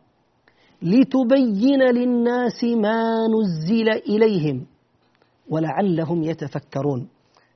لتبين 0.82 1.82
للناس 1.82 2.64
ما 2.64 3.02
نزل 3.26 3.88
إليهم 3.88 4.66
ولعلهم 5.48 6.22
يتفكرون. 6.22 7.08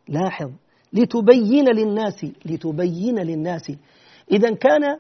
لاحظ 0.09 0.51
لتبين 0.93 1.69
للناس 1.69 2.27
لتبين 2.47 3.19
للناس. 3.19 3.73
إذا 4.31 4.55
كان 4.55 4.99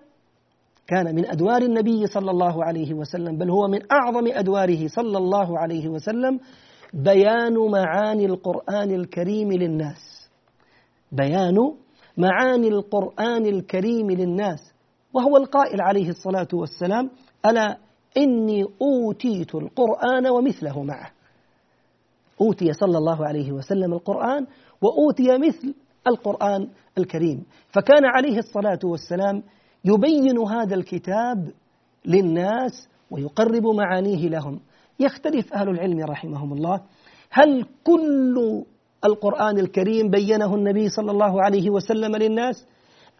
كان 0.86 1.14
من 1.14 1.26
أدوار 1.26 1.62
النبي 1.62 2.06
صلى 2.06 2.30
الله 2.30 2.64
عليه 2.64 2.94
وسلم 2.94 3.38
بل 3.38 3.50
هو 3.50 3.68
من 3.68 3.80
أعظم 3.92 4.26
أدواره 4.26 4.86
صلى 4.86 5.18
الله 5.18 5.58
عليه 5.58 5.88
وسلم 5.88 6.40
بيان 6.94 7.54
معاني 7.70 8.26
القرآن 8.26 8.90
الكريم 8.90 9.52
للناس. 9.52 10.09
بيان 11.12 11.74
معاني 12.16 12.68
القرآن 12.68 13.46
الكريم 13.46 14.10
للناس 14.10 14.72
وهو 15.12 15.36
القائل 15.36 15.80
عليه 15.80 16.08
الصلاة 16.08 16.48
والسلام 16.52 17.10
ألا 17.46 17.78
إني 18.16 18.66
أوتيت 18.82 19.54
القرآن 19.54 20.26
ومثله 20.26 20.82
معه. 20.82 21.10
أوتي 22.40 22.72
صلى 22.72 22.98
الله 22.98 23.26
عليه 23.26 23.52
وسلم 23.52 23.92
القرآن 23.92 24.46
وأوتي 24.82 25.38
مثل 25.38 25.74
القرآن 26.06 26.68
الكريم. 26.98 27.44
فكان 27.70 28.04
عليه 28.04 28.38
الصلاة 28.38 28.78
والسلام 28.84 29.42
يبين 29.84 30.38
هذا 30.38 30.74
الكتاب 30.74 31.52
للناس 32.04 32.88
ويقرب 33.10 33.66
معانيه 33.66 34.28
لهم. 34.28 34.60
يختلف 35.00 35.52
أهل 35.54 35.68
العلم 35.68 36.00
رحمهم 36.04 36.52
الله 36.52 36.80
هل 37.30 37.66
كل 37.84 38.64
القرآن 39.04 39.58
الكريم 39.58 40.10
بينه 40.10 40.54
النبي 40.54 40.88
صلى 40.88 41.10
الله 41.10 41.42
عليه 41.42 41.70
وسلم 41.70 42.16
للناس 42.16 42.66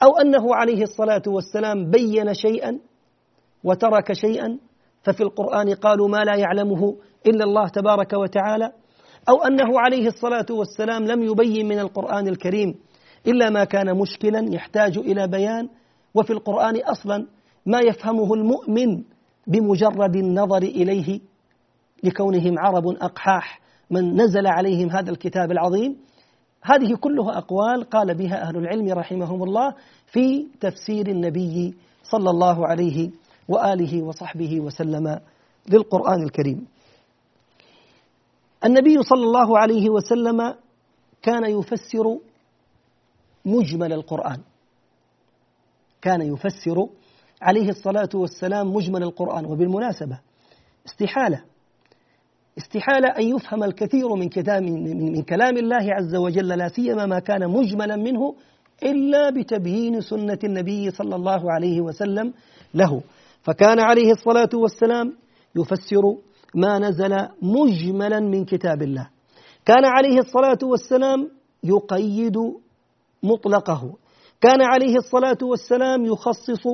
أو 0.03 0.17
أنه 0.19 0.55
عليه 0.55 0.83
الصلاة 0.83 1.23
والسلام 1.27 1.91
بين 1.91 2.35
شيئا 2.35 2.79
وترك 3.65 4.13
شيئا 4.13 4.59
ففي 5.03 5.23
القرآن 5.23 5.75
قالوا 5.75 6.09
ما 6.09 6.25
لا 6.25 6.37
يعلمه 6.37 6.97
إلا 7.27 7.45
الله 7.45 7.69
تبارك 7.69 8.13
وتعالى 8.13 8.73
أو 9.29 9.43
أنه 9.43 9.81
عليه 9.81 10.07
الصلاة 10.07 10.47
والسلام 10.51 11.05
لم 11.07 11.23
يبين 11.23 11.69
من 11.69 11.79
القرآن 11.79 12.29
الكريم 12.29 12.75
إلا 13.27 13.51
ما 13.51 13.65
كان 13.65 13.99
مشكلا 13.99 14.55
يحتاج 14.55 14.99
إلى 14.99 15.29
بيان 15.29 15.69
وفي 16.15 16.33
القرآن 16.33 16.77
أصلا 16.77 17.27
ما 17.67 17.81
يفهمه 17.81 18.35
المؤمن 18.35 19.03
بمجرد 19.47 20.17
النظر 20.17 20.63
إليه 20.63 21.21
لكونهم 22.05 22.59
عرب 22.59 22.87
أقحاح 22.89 23.61
من 23.91 24.21
نزل 24.21 24.47
عليهم 24.47 24.91
هذا 24.91 25.11
الكتاب 25.11 25.51
العظيم. 25.53 25.97
هذه 26.63 26.95
كلها 26.95 27.39
أقوال 27.39 27.85
قال 27.91 28.15
بها 28.15 28.43
أهل 28.43 28.57
العلم 28.57 28.93
رحمهم 28.93 29.43
الله 29.43 29.75
في 30.07 30.47
تفسير 30.61 31.09
النبي 31.09 31.75
صلى 32.03 32.31
الله 32.31 32.67
عليه 32.67 33.11
وآله 33.49 34.03
وصحبه 34.03 34.61
وسلم 34.61 35.21
للقرآن 35.69 36.23
الكريم. 36.23 36.67
النبي 38.65 39.03
صلى 39.03 39.23
الله 39.23 39.59
عليه 39.59 39.91
وسلم 39.91 40.55
كان 41.23 41.45
يفسر 41.45 42.19
مجمل 43.45 43.93
القرآن. 43.93 44.41
كان 46.03 46.23
يفسر 46.23 46.89
عليه 47.43 47.69
الصلاة 47.69 48.09
والسلام 48.15 48.75
مجمل 48.75 49.03
القرآن. 49.03 49.47
وبالمناسبة 49.47 50.21
استحالة 50.87 51.50
استحالة 52.61 53.09
أن 53.09 53.37
يفهم 53.37 53.65
الكثير 53.65 54.15
من 54.15 54.29
كتاب 54.29 54.63
من 54.63 55.23
كلام 55.23 55.57
الله 55.57 55.95
عز 55.95 56.15
وجل 56.17 56.49
لا 56.49 56.69
سيما 56.69 57.07
ما 57.07 57.19
كان 57.19 57.49
مجملا 57.49 57.97
منه 57.97 58.35
إلا 58.83 59.31
بتبيين 59.31 60.01
سنة 60.01 60.39
النبي 60.45 60.91
صلى 60.91 61.17
الله 61.17 61.53
عليه 61.53 61.81
وسلم 61.81 62.33
له. 62.75 63.03
فكان 63.43 63.81
عليه 63.81 64.11
الصلاة 64.11 64.49
والسلام 64.55 65.13
يفسر 65.57 66.03
ما 66.55 66.79
نزل 66.79 67.29
مجملا 67.43 68.21
من 68.21 68.45
كتاب 68.45 68.83
الله. 68.83 69.09
كان 69.65 69.85
عليه 69.85 70.19
الصلاة 70.19 70.59
والسلام 70.63 71.31
يقيد 71.65 72.37
مطلقه. 73.23 73.95
كان 74.41 74.63
عليه 74.63 74.97
الصلاة 74.97 75.39
والسلام 75.43 76.05
يخصص 76.05 76.65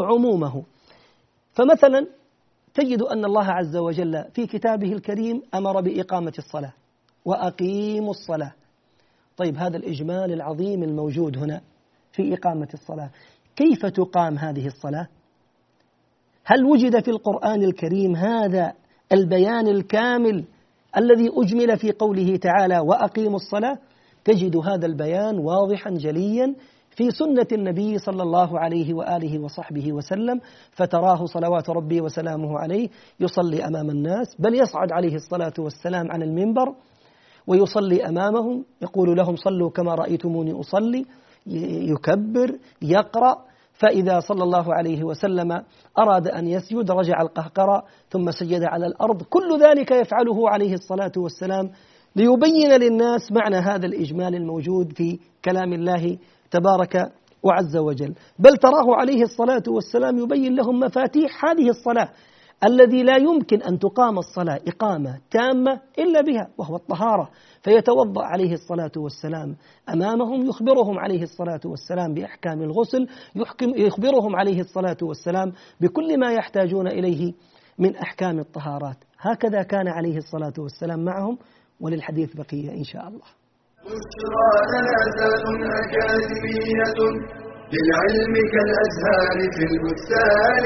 عمومه. 0.00 0.62
فمثلا 1.52 2.06
تجد 2.74 3.02
أن 3.02 3.24
الله 3.24 3.44
عز 3.44 3.76
وجل 3.76 4.24
في 4.34 4.46
كتابه 4.46 4.92
الكريم 4.92 5.42
أمر 5.54 5.80
بإقامة 5.80 6.32
الصلاة 6.38 6.72
وأقيموا 7.24 8.10
الصلاة. 8.10 8.52
طيب 9.36 9.56
هذا 9.56 9.76
الإجمال 9.76 10.32
العظيم 10.32 10.82
الموجود 10.82 11.38
هنا 11.38 11.60
في 12.12 12.34
إقامة 12.34 12.68
الصلاة. 12.74 13.10
كيف 13.56 13.86
تقام 13.86 14.38
هذه 14.38 14.66
الصلاة؟ 14.66 15.08
هل 16.44 16.64
وجد 16.64 17.04
في 17.04 17.10
القرآن 17.10 17.62
الكريم 17.62 18.16
هذا 18.16 18.72
البيان 19.12 19.68
الكامل 19.68 20.44
الذي 20.96 21.30
أجمل 21.34 21.78
في 21.78 21.92
قوله 21.92 22.36
تعالى 22.36 22.78
وأقيموا 22.78 23.36
الصلاة؟ 23.36 23.78
تجد 24.24 24.56
هذا 24.56 24.86
البيان 24.86 25.38
واضحا 25.38 25.90
جليا 25.90 26.54
في 26.96 27.10
سنة 27.10 27.46
النبي 27.52 27.98
صلى 27.98 28.22
الله 28.22 28.58
عليه 28.58 28.94
وآله 28.94 29.38
وصحبه 29.38 29.92
وسلم 29.92 30.40
فتراه 30.72 31.24
صلوات 31.26 31.70
ربي 31.70 32.00
وسلامه 32.00 32.58
عليه 32.58 32.88
يصلي 33.20 33.64
أمام 33.66 33.90
الناس 33.90 34.36
بل 34.38 34.54
يصعد 34.54 34.92
عليه 34.92 35.14
الصلاة 35.14 35.52
والسلام 35.58 36.12
عن 36.12 36.22
المنبر 36.22 36.74
ويصلي 37.46 38.06
أمامهم 38.08 38.64
يقول 38.82 39.16
لهم 39.16 39.36
صلوا 39.36 39.70
كما 39.70 39.94
رأيتموني 39.94 40.60
أصلي 40.60 41.04
يكبر 41.46 42.58
يقرأ 42.82 43.36
فإذا 43.74 44.20
صلى 44.20 44.42
الله 44.42 44.74
عليه 44.74 45.04
وسلم 45.04 45.62
أراد 45.98 46.28
أن 46.28 46.46
يسجد 46.48 46.90
رجع 46.90 47.22
القهقرة 47.22 47.84
ثم 48.10 48.30
سجد 48.30 48.62
على 48.62 48.86
الأرض 48.86 49.22
كل 49.22 49.60
ذلك 49.62 49.90
يفعله 49.90 50.50
عليه 50.50 50.74
الصلاة 50.74 51.12
والسلام 51.16 51.70
ليبين 52.16 52.70
للناس 52.80 53.32
معنى 53.32 53.56
هذا 53.56 53.86
الإجمال 53.86 54.34
الموجود 54.34 54.92
في 54.92 55.18
كلام 55.44 55.72
الله 55.72 56.18
تبارك 56.54 57.12
وعز 57.42 57.76
وجل. 57.76 58.14
بل 58.38 58.56
تراه 58.56 58.96
عليه 58.96 59.22
الصلاة 59.22 59.62
والسلام 59.68 60.18
يبين 60.18 60.54
لهم 60.54 60.80
مفاتيح 60.80 61.44
هذه 61.44 61.68
الصلاة 61.68 62.08
الذي 62.64 63.02
لا 63.02 63.16
يمكن 63.16 63.62
أن 63.62 63.78
تقام 63.78 64.18
الصلاة 64.18 64.60
إقامة 64.68 65.18
تامة 65.30 65.80
إلا 65.98 66.20
بها 66.20 66.48
وهو 66.58 66.76
الطهارة. 66.76 67.30
فيتوضأ 67.62 68.24
عليه 68.24 68.52
الصلاة 68.52 68.92
والسلام. 68.96 69.56
أمامهم 69.88 70.46
يخبرهم 70.46 70.98
عليه 70.98 71.22
الصلاة 71.22 71.60
والسلام 71.64 72.14
بأحكام 72.14 72.62
الغسل 72.62 73.06
يحكم 73.36 73.70
يخبرهم 73.76 74.36
عليه 74.36 74.60
الصلاة 74.60 74.96
والسلام 75.02 75.52
بكل 75.80 76.20
ما 76.20 76.32
يحتاجون 76.32 76.86
إليه 76.86 77.32
من 77.78 77.96
أحكام 77.96 78.38
الطهارات. 78.38 78.96
هكذا 79.18 79.62
كان 79.62 79.88
عليه 79.88 80.16
الصلاة 80.16 80.54
والسلام 80.58 81.04
معهم 81.04 81.38
وللحديث 81.80 82.36
بقية 82.36 82.70
إن 82.70 82.84
شاء 82.84 83.08
الله. 83.08 83.43
أكاديمية 85.80 86.98
للعلم 87.72 88.34
كالأزهار 88.52 89.36
في 89.54 89.62
البستان. 89.70 90.64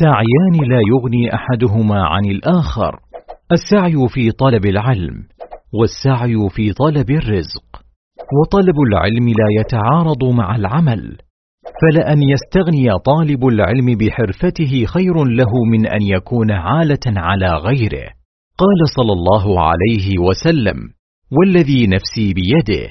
سعيان 0.00 0.70
لا 0.70 0.80
يغني 0.92 1.34
أحدهما 1.34 2.04
عن 2.06 2.24
الآخر. 2.24 3.00
السعي 3.52 4.08
في 4.08 4.30
طلب 4.30 4.66
العلم 4.66 5.14
والسعي 5.80 6.48
في 6.50 6.72
طلب 6.72 7.10
الرزق. 7.10 7.82
وطلب 8.40 8.80
العلم 8.88 9.28
لا 9.28 9.48
يتعارض 9.60 10.24
مع 10.24 10.56
العمل. 10.56 11.27
فلان 11.82 12.22
يستغني 12.22 12.98
طالب 13.04 13.46
العلم 13.46 13.98
بحرفته 13.98 14.84
خير 14.84 15.24
له 15.24 15.64
من 15.72 15.86
أن 15.86 16.02
يكون 16.02 16.50
عالة 16.50 17.06
على 17.06 17.48
غيره. 17.48 18.08
قال 18.58 18.88
صلى 18.96 19.12
الله 19.12 19.60
عليه 19.60 20.18
وسلم 20.18 20.76
والذي 21.32 21.86
نفسي 21.86 22.34
بيده 22.34 22.88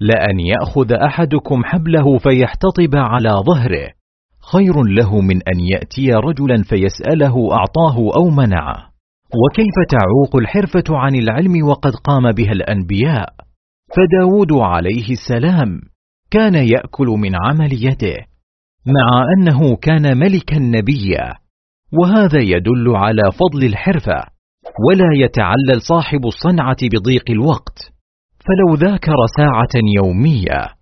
لأن 0.00 0.40
يأخذ 0.40 0.92
أحدكم 0.92 1.64
حبله 1.64 2.18
فيحتطب 2.18 2.96
على 2.96 3.30
ظهره. 3.30 3.88
خير 4.52 4.82
له 4.82 5.20
من 5.20 5.36
أن 5.36 5.60
يأتي 5.60 6.10
رجلا 6.12 6.62
فيسأله 6.62 7.48
أعطاه 7.52 7.96
أو 8.16 8.30
منعه. 8.30 8.88
وكيف 9.42 9.74
تعوق 9.90 10.36
الحرفة 10.36 10.84
عن 10.96 11.14
العلم 11.14 11.66
وقد 11.68 11.92
قام 11.94 12.32
بها 12.32 12.52
الأنبياء؟ 12.52 13.28
فداود 13.96 14.52
عليه 14.52 15.10
السلام 15.10 15.80
كان 16.30 16.54
يأكل 16.54 17.06
من 17.06 17.32
عمل 17.34 17.72
يده. 17.72 18.27
مع 18.88 19.24
أنه 19.36 19.76
كان 19.76 20.18
ملكا 20.18 20.58
نبيا 20.58 21.34
وهذا 21.92 22.40
يدل 22.40 22.96
على 22.96 23.32
فضل 23.32 23.66
الحرفة 23.66 24.22
ولا 24.88 25.08
يتعلل 25.24 25.82
صاحب 25.82 26.26
الصنعة 26.26 26.76
بضيق 26.82 27.30
الوقت. 27.30 27.78
فلو 28.46 28.74
ذاكر 28.74 29.16
ساعة 29.38 29.82
يومية 29.96 30.78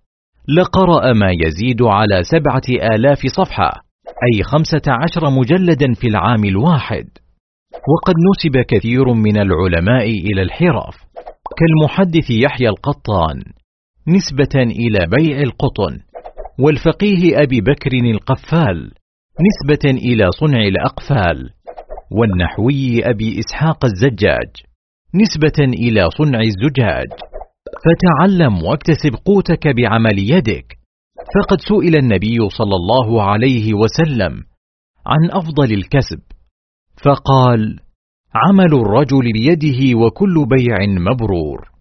لقرأ 0.58 1.12
ما 1.12 1.30
يزيد 1.46 1.82
على 1.82 2.22
سبعة 2.22 2.94
آلاف 2.94 3.18
صفحة 3.26 3.70
أي 4.08 4.42
خمسة 4.42 4.82
عشر 4.88 5.30
مجلدا 5.30 5.92
في 6.00 6.08
العام 6.08 6.44
الواحد. 6.44 7.06
وقد 7.72 8.14
نسب 8.30 8.64
كثير 8.68 9.12
من 9.14 9.36
العلماء 9.36 10.10
إلى 10.10 10.42
الحرف 10.42 10.96
كالمحدث 11.58 12.30
يحيى 12.30 12.68
القطان 12.68 13.42
نسبة 14.08 14.62
إلى 14.62 15.06
بيع 15.16 15.40
القطن. 15.40 16.05
والفقيه 16.58 17.42
أبي 17.42 17.60
بكر 17.60 17.92
القفال 17.92 18.92
نسبة 19.46 19.90
إلى 19.90 20.30
صنع 20.40 20.60
الأقفال 20.60 21.50
والنحوي 22.10 23.10
أبي 23.10 23.40
إسحاق 23.40 23.84
الزجاج 23.84 24.50
نسبة 25.14 25.64
إلى 25.64 26.08
صنع 26.18 26.40
الزجاج. 26.40 27.06
فتعلم 27.84 28.62
واكتسب 28.62 29.14
قوتك 29.24 29.68
بعمل 29.68 30.18
يدك. 30.18 30.78
فقد 31.34 31.60
سئل 31.60 31.96
النبي 31.96 32.48
صلى 32.48 32.76
الله 32.76 33.22
عليه 33.22 33.74
وسلم 33.74 34.32
عن 35.06 35.30
أفضل 35.30 35.72
الكسب. 35.74 36.20
فقال 37.04 37.80
عمل 38.34 38.74
الرجل 38.74 39.32
بيده 39.32 39.98
وكل 39.98 40.34
بيع 40.56 40.76
مبرور. 41.10 41.75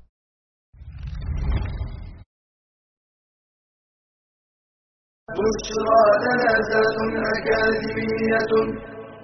بشرى 5.38 6.04
لنا 6.24 6.54
أكاديمية 7.38 8.52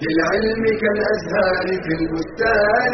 للعلم 0.03 0.63
كالأزهار 0.81 1.67
في 1.83 1.91
البستان. 1.99 2.93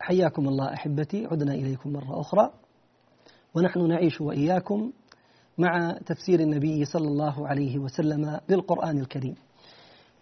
حياكم 0.00 0.48
الله 0.48 0.72
أحبتي 0.74 1.26
عدنا 1.26 1.54
إليكم 1.54 1.92
مرة 1.92 2.20
أخرى. 2.20 2.50
ونحن 3.54 3.88
نعيش 3.88 4.20
وإياكم 4.20 4.92
مع 5.58 5.98
تفسير 6.06 6.40
النبي 6.40 6.84
صلى 6.84 7.08
الله 7.08 7.48
عليه 7.48 7.78
وسلم 7.78 8.40
للقران 8.48 8.98
الكريم. 8.98 9.34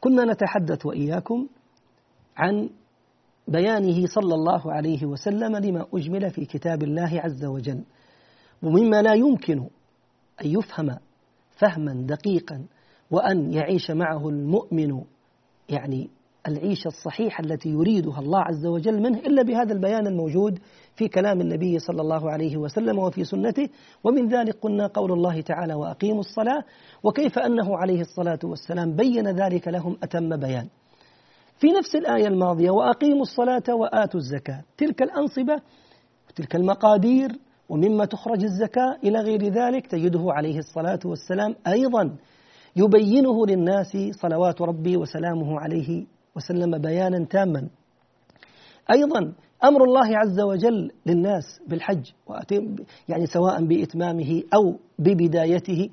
كنا 0.00 0.32
نتحدث 0.32 0.86
وإياكم 0.86 1.46
عن 2.36 2.70
بيانه 3.48 4.06
صلى 4.06 4.34
الله 4.34 4.72
عليه 4.72 5.06
وسلم 5.06 5.56
لما 5.56 5.86
أجمل 5.94 6.30
في 6.30 6.44
كتاب 6.44 6.82
الله 6.82 7.20
عز 7.20 7.44
وجل. 7.44 7.84
ومما 8.64 9.02
لا 9.02 9.14
يمكن 9.14 9.58
أن 10.44 10.46
يفهم 10.46 10.98
فهما 11.56 11.92
دقيقا 12.06 12.66
وأن 13.10 13.52
يعيش 13.52 13.90
معه 13.90 14.28
المؤمن 14.28 15.02
يعني 15.68 16.10
العيشة 16.48 16.88
الصحيحة 16.88 17.44
التي 17.44 17.68
يريدها 17.68 18.20
الله 18.20 18.38
عز 18.40 18.66
وجل 18.66 19.02
منه 19.02 19.18
إلا 19.18 19.42
بهذا 19.42 19.72
البيان 19.72 20.06
الموجود 20.06 20.58
في 20.94 21.08
كلام 21.08 21.40
النبي 21.40 21.78
صلى 21.78 22.02
الله 22.02 22.30
عليه 22.30 22.56
وسلم 22.56 22.98
وفي 22.98 23.24
سنته. 23.24 23.68
ومن 24.04 24.28
ذلك 24.28 24.56
قلنا 24.60 24.86
قول 24.86 25.12
الله 25.12 25.40
تعالى 25.40 25.74
وأقيموا 25.74 26.20
الصلاة. 26.20 26.64
وكيف 27.02 27.38
أنه 27.38 27.76
عليه 27.76 28.00
الصلاة 28.00 28.38
والسلام 28.44 28.96
بين 28.96 29.28
ذلك 29.28 29.68
لهم 29.68 29.96
أتم 30.02 30.36
بيان. 30.36 30.68
في 31.58 31.66
نفس 31.66 31.94
الآية 31.96 32.26
الماضية 32.26 32.70
وأقيموا 32.70 33.22
الصلاة 33.22 33.74
وآتوا 33.74 34.20
الزكاة. 34.20 34.64
تلك 34.76 35.02
الأنصبة 35.02 35.62
وتلك 36.28 36.56
المقادير 36.56 37.30
ومما 37.68 38.04
تخرج 38.04 38.44
الزكاة 38.44 38.96
إلى 39.04 39.18
غير 39.20 39.42
ذلك 39.42 39.86
تجده 39.86 40.24
عليه 40.26 40.58
الصلاة 40.58 40.98
والسلام 41.04 41.54
أيضا 41.66 42.16
يبينه 42.76 43.46
للناس 43.46 43.96
صلوات 44.10 44.62
ربي 44.62 44.96
وسلامه 44.96 45.60
عليه 45.60 46.06
وسلم 46.36 46.78
بيانا 46.78 47.24
تاما. 47.24 47.68
أيضا 48.90 49.32
أمر 49.64 49.84
الله 49.84 50.18
عز 50.18 50.40
وجل 50.40 50.90
للناس 51.06 51.60
بالحج 51.68 52.10
يعني 53.08 53.26
سواء 53.26 53.64
بإتمامه 53.64 54.42
أو 54.54 54.76
ببدايته 54.98 55.88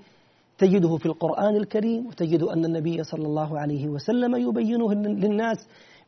تجده 0.58 0.98
في 0.98 1.06
القرآن 1.06 1.56
الكريم 1.56 2.08
وتجد 2.08 2.44
أن 2.44 2.66
النبي 2.66 3.04
صلى 3.04 3.26
الله 3.28 3.60
عليه 3.60 3.88
وسلم 3.88 4.36
يبينه 4.36 4.94
للناس 4.94 5.58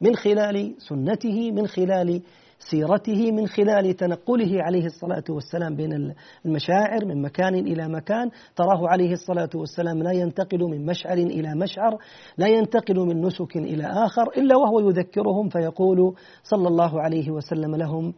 من 0.01 0.15
خلال 0.15 0.75
سنته 0.77 1.51
من 1.51 1.67
خلال 1.67 2.21
سيرته 2.69 3.31
من 3.31 3.47
خلال 3.47 3.95
تنقله 3.95 4.63
عليه 4.63 4.85
الصلاة 4.85 5.23
والسلام 5.29 5.75
بين 5.75 6.13
المشاعر 6.45 7.05
من 7.05 7.21
مكان 7.21 7.55
إلى 7.55 7.87
مكان. 7.87 8.29
تراه 8.55 8.89
عليه 8.89 9.11
الصلاة 9.13 9.49
والسلام 9.55 10.03
لا 10.03 10.11
ينتقل 10.11 10.59
من 10.59 10.85
مشعر 10.85 11.17
إلى 11.17 11.55
مشعر 11.55 11.97
لا 12.37 12.47
ينتقل 12.47 12.99
من 12.99 13.21
نسك 13.21 13.57
إلى 13.57 13.83
آخر 13.83 14.23
إلا 14.37 14.57
وهو 14.57 14.89
يذكرهم 14.89 15.49
فيقول 15.49 16.15
صلى 16.43 16.67
الله 16.67 17.01
عليه 17.01 17.31
وسلم 17.31 17.75
لهم 17.75 18.13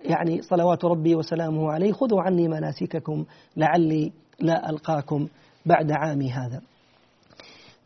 يعني 0.00 0.42
صلوات 0.42 0.84
ربي 0.84 1.14
وسلامه 1.14 1.72
عليه 1.72 1.92
خذوا 1.92 2.22
عني 2.22 2.48
مناسككم 2.48 3.24
لعلي 3.56 4.12
لا 4.40 4.70
ألقاكم 4.70 5.28
بعد 5.66 5.92
عامي 5.92 6.30
هذا. 6.30 6.60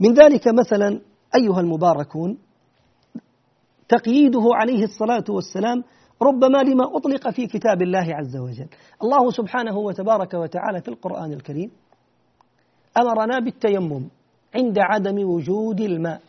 من 0.00 0.14
ذلك 0.14 0.48
مثلا 0.48 1.00
أيها 1.34 1.60
المباركون 1.60 2.38
تقييده 3.88 4.42
عليه 4.54 4.84
الصلاة 4.84 5.24
والسلام 5.28 5.84
ربما 6.22 6.58
لما 6.58 6.96
أطلق 6.96 7.30
في 7.30 7.46
كتاب 7.46 7.82
الله 7.82 8.14
عز 8.14 8.36
وجل. 8.36 8.68
الله 9.02 9.30
سبحانه 9.30 9.78
وتبارك 9.78 10.34
وتعالى 10.34 10.80
في 10.80 10.88
القرآن 10.88 11.32
الكريم 11.32 11.70
أمرنا 12.96 13.38
بالتيمم 13.38 14.08
عند 14.54 14.78
عدم 14.78 15.28
وجود 15.28 15.80
الماء. 15.80 16.20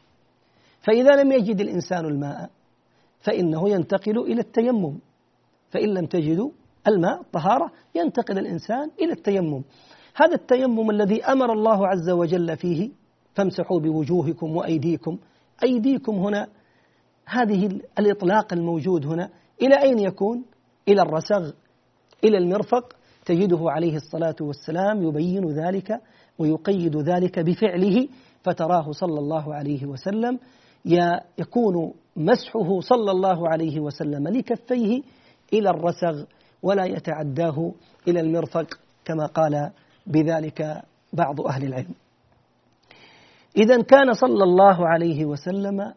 فإذا 0.82 1.24
لم 1.24 1.32
يجد 1.32 1.62
الإنسان 1.62 2.06
الماء 2.06 2.50
فإنه 3.20 3.70
ينتقل 3.70 4.20
إلى 4.20 4.42
التيمم. 4.42 5.00
فإن 5.70 5.90
لم 5.90 6.06
تجدوا 6.06 6.50
الماء 6.88 7.22
طهارة 7.34 7.72
ينتقل 7.96 8.38
الإنسان 8.38 8.92
إلى 9.02 9.12
التيمم. 9.12 9.62
هذا 10.16 10.36
التيمم 10.36 10.90
الذي 10.90 11.24
أمر 11.26 11.54
الله 11.54 11.88
عز 11.88 12.10
وجل 12.10 12.58
فيه 12.58 12.90
فامسحوا 13.34 13.80
بوجوهكم 13.80 14.56
وأيديكم. 14.56 15.18
أيديكم 15.64 16.16
هنا 16.16 16.48
هذه 17.26 17.80
الإطلاق 18.00 18.54
الموجود 18.54 19.06
هنا 19.06 19.30
إلى 19.62 19.82
أين 19.82 20.00
يكون؟ 20.00 20.44
إلى 20.88 21.02
الرسغ 21.02 21.52
إلى 22.24 22.38
المرفق 22.38 22.94
تجده 23.26 23.60
عليه 23.62 23.96
الصلاة 23.96 24.36
والسلام 24.42 25.04
يبين 25.04 25.50
ذلك 25.50 26.02
ويقيد 26.40 26.96
ذلك 26.98 27.40
بفعله 27.40 28.08
فتراه 28.44 28.92
صلى 28.92 29.20
الله 29.20 29.56
عليه 29.56 29.86
وسلم 29.86 30.40
يكون 31.40 31.94
مسحه 32.16 32.80
صلى 32.80 33.12
الله 33.12 33.50
عليه 33.50 33.80
وسلم 33.80 34.28
لكفيه 34.28 35.02
إلى 35.54 35.70
الرسغ 35.70 36.24
ولا 36.64 36.86
يتعداه 36.86 37.72
إلى 38.08 38.20
المرفق 38.20 38.80
كما 39.06 39.26
قال 39.26 39.72
بذلك 40.08 40.82
بعض 41.14 41.42
أهل 41.42 41.64
العلم 41.64 41.94
إذا 43.58 43.82
كان 43.82 44.14
صلى 44.14 44.44
الله 44.44 44.88
عليه 44.88 45.26
وسلم 45.26 45.94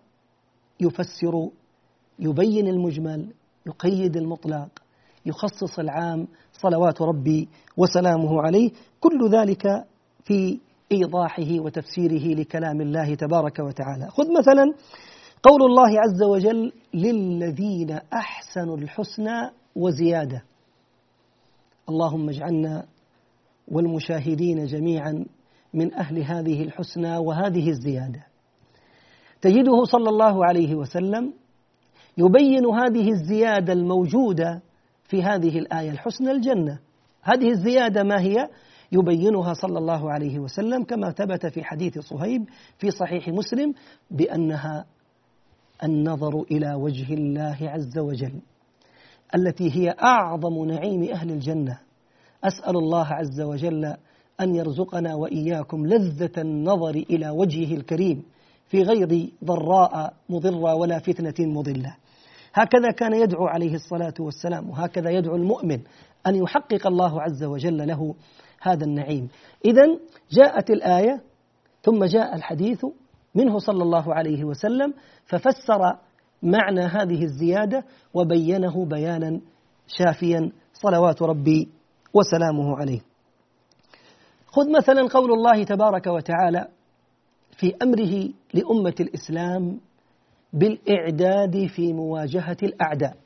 يفسر 0.81 1.49
يبين 2.19 2.69
المجمل 2.69 3.27
يقيد 3.67 4.17
المطلق 4.17 4.69
يخصص 5.27 5.79
العام 5.79 6.27
صلوات 6.53 7.03
ربي 7.03 7.49
وسلامه 7.77 8.43
عليه 8.43 8.71
كل 9.01 9.31
ذلك 9.31 9.63
في 10.25 10.59
إيضاحه 10.93 11.61
وتفسيره 11.61 12.35
لكلام 12.41 12.81
الله 12.81 13.15
تبارك 13.15 13.59
وتعالى. 13.59 14.09
خذ 14.11 14.25
مثلا 14.39 14.75
قول 15.43 15.63
الله 15.63 16.01
عز 16.01 16.23
وجل 16.23 16.73
للذين 16.95 17.99
أحسنوا 18.13 18.77
الحسنى 18.77 19.51
وزيادة. 19.77 20.43
اللهم 21.89 22.29
اجعلنا 22.29 22.87
والمشاهدين 23.69 24.67
جميعا 24.67 25.25
من 25.75 25.95
أهل 25.95 26.23
هذه 26.23 26.63
الحسنى 26.63 27.17
وهذه 27.17 27.69
الزيادة. 27.69 28.27
تجده 29.41 29.85
صلى 29.85 30.09
الله 30.09 30.47
عليه 30.47 30.75
وسلم 30.75 31.33
يبين 32.19 32.67
هذه 32.67 33.11
الزيادة 33.11 33.73
الموجودة 33.73 34.63
في 35.05 35.23
هذه 35.23 35.59
الآية 35.59 35.91
الحسنى 35.91 36.31
الجنة. 36.31 36.79
هذه 37.23 37.51
الزيادة 37.51 38.03
ما 38.03 38.21
هي؟ 38.21 38.49
يبينها 38.93 39.55
صلى 39.55 39.79
الله 39.79 40.13
عليه 40.13 40.39
وسلم 40.39 40.85
كما 40.85 41.11
ثبت 41.11 41.47
في 41.47 41.65
حديث 41.65 41.99
صهيب 41.99 42.49
في 42.79 42.91
صحيح 42.91 43.29
مسلم 43.29 43.75
بأنها 44.11 44.85
النظر 45.85 46.43
إلى 46.51 46.75
وجه 46.75 47.15
الله 47.15 47.57
عز 47.61 47.99
وجل 47.99 48.41
التي 49.35 49.71
هي 49.71 49.95
أعظم 50.03 50.65
نعيم 50.65 51.03
أهل 51.03 51.31
الجنة. 51.31 51.79
أسأل 52.45 52.77
الله 52.77 53.07
عز 53.07 53.41
وجل 53.41 53.85
أن 54.41 54.55
يرزقنا 54.55 55.15
وإياكم 55.15 55.87
لذة 55.87 56.41
النظر 56.41 56.95
إلى 56.95 57.31
وجهه 57.31 57.75
الكريم 57.75 58.23
في 58.69 58.83
غير 58.83 59.31
ضراء 59.45 60.15
مضرة 60.29 60.75
ولا 60.75 60.99
فتنة 60.99 61.35
مضلة. 61.41 61.97
هكذا 62.55 62.91
كان 62.91 63.15
يدعو 63.15 63.47
عليه 63.47 63.75
الصلاة 63.75 64.15
والسلام 64.21 64.71
وهكذا 64.71 65.11
يدعو 65.11 65.37
المؤمن 65.37 65.81
أن 66.27 66.35
يحقق 66.35 66.87
الله 66.87 67.23
عز 67.23 67.45
وجل 67.45 67.89
له 67.89 68.15
هذا 68.61 68.85
النعيم. 68.85 69.29
إذا 69.65 69.99
جاءت 70.31 70.71
الآية 70.71 71.21
ثم 71.83 72.05
جاء 72.05 72.35
الحديث 72.35 72.87
منه 73.35 73.59
صلى 73.59 73.83
الله 73.83 74.15
عليه 74.15 74.45
وسلم 74.45 74.95
ففسر 75.25 75.97
معنى 76.43 76.81
هذه 76.81 77.23
الزيادة 77.23 77.85
وبينه 78.15 78.85
بيانا 78.87 79.41
شافيا 79.87 80.53
صلوات 80.73 81.23
ربي 81.23 81.69
وسلامه 82.15 82.77
عليه. 82.77 83.01
خذ 84.47 84.71
مثلا 84.77 85.09
قول 85.09 85.33
الله 85.33 85.65
تبارك 85.65 86.07
وتعالى 86.07 86.69
في 87.57 87.75
أمره 87.83 88.29
لأمة 88.55 88.95
الإسلام 89.01 89.81
بالإعداد 90.55 91.67
في 91.67 91.93
مواجهة 91.93 92.57
الأعداء. 92.63 93.17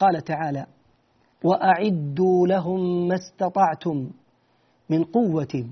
قال 0.00 0.24
تعالى 0.24 0.66
وأعدوا 1.44 2.46
لهم 2.46 3.08
ما 3.08 3.14
استطعتم 3.14 4.10
من 4.90 5.04
قوة 5.04 5.64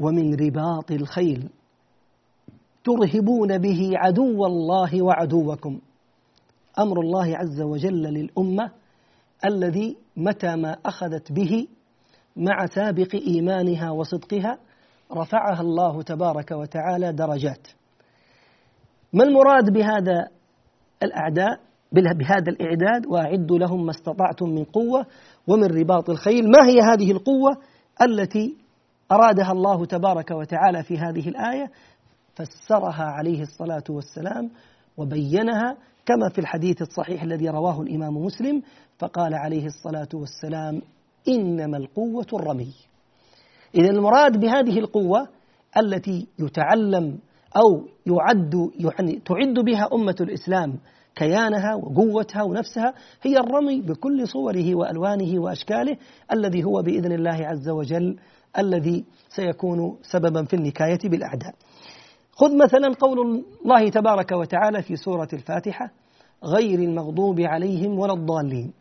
ومن 0.00 0.34
رباط 0.34 0.90
الخيل 0.90 1.50
ترهبون 2.84 3.58
به 3.58 3.90
عدو 3.94 4.46
الله 4.46 5.02
وعدوكم. 5.02 5.80
أمر 6.78 7.00
الله 7.00 7.36
عز 7.36 7.60
وجل 7.60 8.02
للأمة 8.02 8.70
الذي 9.44 9.96
متى 10.16 10.56
ما 10.56 10.76
أخذت 10.86 11.32
به 11.32 11.66
مع 12.36 12.66
سابق 12.66 13.14
إيمانها 13.14 13.90
وصدقها 13.90 14.58
رفعها 15.12 15.60
الله 15.60 16.02
تبارك 16.02 16.50
وتعالى 16.50 17.12
درجات. 17.12 17.68
ما 19.14 19.24
المراد 19.24 19.72
بهذا 19.72 20.28
الأعداء؟ 21.02 21.60
بهذا 21.92 22.50
الإعداد؟ 22.50 23.06
وأعدوا 23.06 23.58
لهم 23.58 23.84
ما 23.84 23.90
استطعتم 23.90 24.48
من 24.48 24.64
قوة 24.64 25.06
ومن 25.46 25.64
رباط 25.64 26.10
الخيل. 26.10 26.50
ما 26.50 26.68
هي 26.68 26.80
هذه 26.80 27.12
القوة 27.12 27.56
التي 28.02 28.56
أرادها 29.12 29.52
الله 29.52 29.84
تبارك 29.86 30.30
وتعالى 30.30 30.82
في 30.82 30.98
هذه 30.98 31.28
الآية؟ 31.28 31.70
فسرها 32.34 33.04
عليه 33.04 33.42
الصلاة 33.42 33.84
والسلام 33.88 34.50
وبينها 34.96 35.76
كما 36.06 36.28
في 36.28 36.38
الحديث 36.38 36.82
الصحيح 36.82 37.22
الذي 37.22 37.48
رواه 37.48 37.82
الإمام 37.82 38.16
مسلم 38.16 38.62
فقال 38.98 39.34
عليه 39.34 39.66
الصلاة 39.66 40.08
والسلام 40.14 40.82
إنما 41.28 41.76
القوة 41.76 42.26
الرمي. 42.32 42.74
إذا 43.74 43.90
المراد 43.90 44.40
بهذه 44.40 44.78
القوة 44.78 45.28
التي 45.76 46.26
يتعلم 46.38 47.18
أو 47.56 47.84
يعد 48.06 48.70
يعني 48.78 49.22
تعد 49.26 49.64
بها 49.64 49.88
أمة 49.92 50.16
الإسلام 50.20 50.78
كيانها 51.14 51.74
وقوتها 51.74 52.42
ونفسها 52.42 52.94
هي 53.22 53.38
الرمي 53.38 53.80
بكل 53.80 54.28
صوره 54.28 54.74
وألوانه 54.74 55.40
وأشكاله 55.40 55.96
الذي 56.32 56.64
هو 56.64 56.82
بإذن 56.82 57.12
الله 57.12 57.46
عز 57.46 57.68
وجل 57.68 58.16
الذي 58.58 59.04
سيكون 59.28 59.96
سببا 60.02 60.44
في 60.44 60.56
النكاية 60.56 60.98
بالأعداء. 61.04 61.54
خذ 62.32 62.56
مثلا 62.56 62.94
قول 62.94 63.44
الله 63.64 63.88
تبارك 63.88 64.32
وتعالى 64.32 64.82
في 64.82 64.96
سورة 64.96 65.28
الفاتحة 65.32 65.90
غير 66.44 66.78
المغضوب 66.78 67.40
عليهم 67.40 67.98
ولا 67.98 68.12
الضالين. 68.12 68.72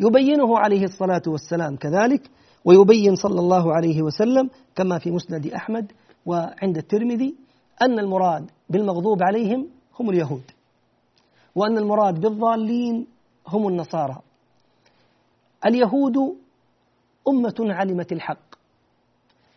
يبينه 0.00 0.58
عليه 0.58 0.84
الصلاة 0.84 1.22
والسلام 1.26 1.76
كذلك 1.76 2.30
ويبين 2.64 3.14
صلى 3.14 3.40
الله 3.40 3.74
عليه 3.74 4.02
وسلم 4.02 4.50
كما 4.74 4.98
في 4.98 5.10
مسند 5.10 5.46
أحمد 5.46 5.92
وعند 6.26 6.76
الترمذي 6.78 7.34
أن 7.82 7.98
المراد 7.98 8.50
بالمغضوب 8.70 9.22
عليهم 9.22 9.68
هم 10.00 10.10
اليهود 10.10 10.50
وأن 11.54 11.78
المراد 11.78 12.20
بالضالين 12.20 13.06
هم 13.48 13.68
النصارى. 13.68 14.18
اليهود 15.66 16.16
أمة 17.28 17.54
علمت 17.60 18.12
الحق 18.12 18.54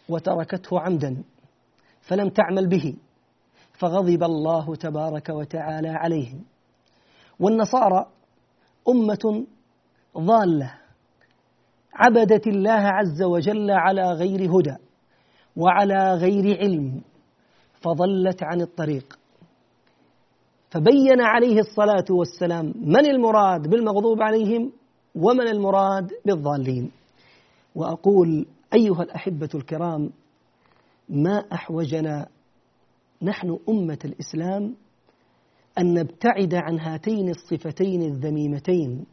وتركته 0.10 0.80
عمدا 0.80 1.24
فلم 2.02 2.30
تعمل 2.30 2.68
به 2.68 2.96
فغضب 3.74 4.24
الله 4.24 4.76
تبارك 4.76 5.30
وتعالى 5.30 5.90
عليهم 5.90 6.44
والنصارى 7.40 8.06
أمة 8.90 9.46
ضالة 10.18 10.74
عبدت 11.94 12.48
الله 12.48 12.72
عز 12.72 13.24
وجل 13.24 13.72
على 13.72 14.12
غير 14.12 14.60
هدى. 14.60 14.76
وعلى 15.58 16.14
غير 16.14 16.58
علم 16.60 17.02
فضلت 17.82 18.44
عن 18.44 18.62
الطريق. 18.62 19.20
فبين 20.70 21.22
عليه 21.22 21.60
الصلاة 21.60 22.06
والسلام 22.10 22.74
من 22.78 23.06
المراد 23.06 23.68
بالمغضوب 23.70 24.22
عليهم 24.22 24.72
ومن 25.16 25.48
المراد 25.48 26.12
بالضالين. 26.26 26.92
وأقول 27.76 28.46
أيها 28.74 29.04
الأحبة 29.04 29.50
الكرام 29.56 30.10
ما 31.10 31.46
أحوجنا 31.54 32.28
نحن 33.22 33.60
أمة 33.70 34.00
الإسلام 34.06 34.76
أن 35.78 35.94
نبتعد 35.94 36.54
عن 36.56 36.80
هاتين 36.80 37.30
الصفتين 37.30 38.02
الذميمتين 38.02 39.06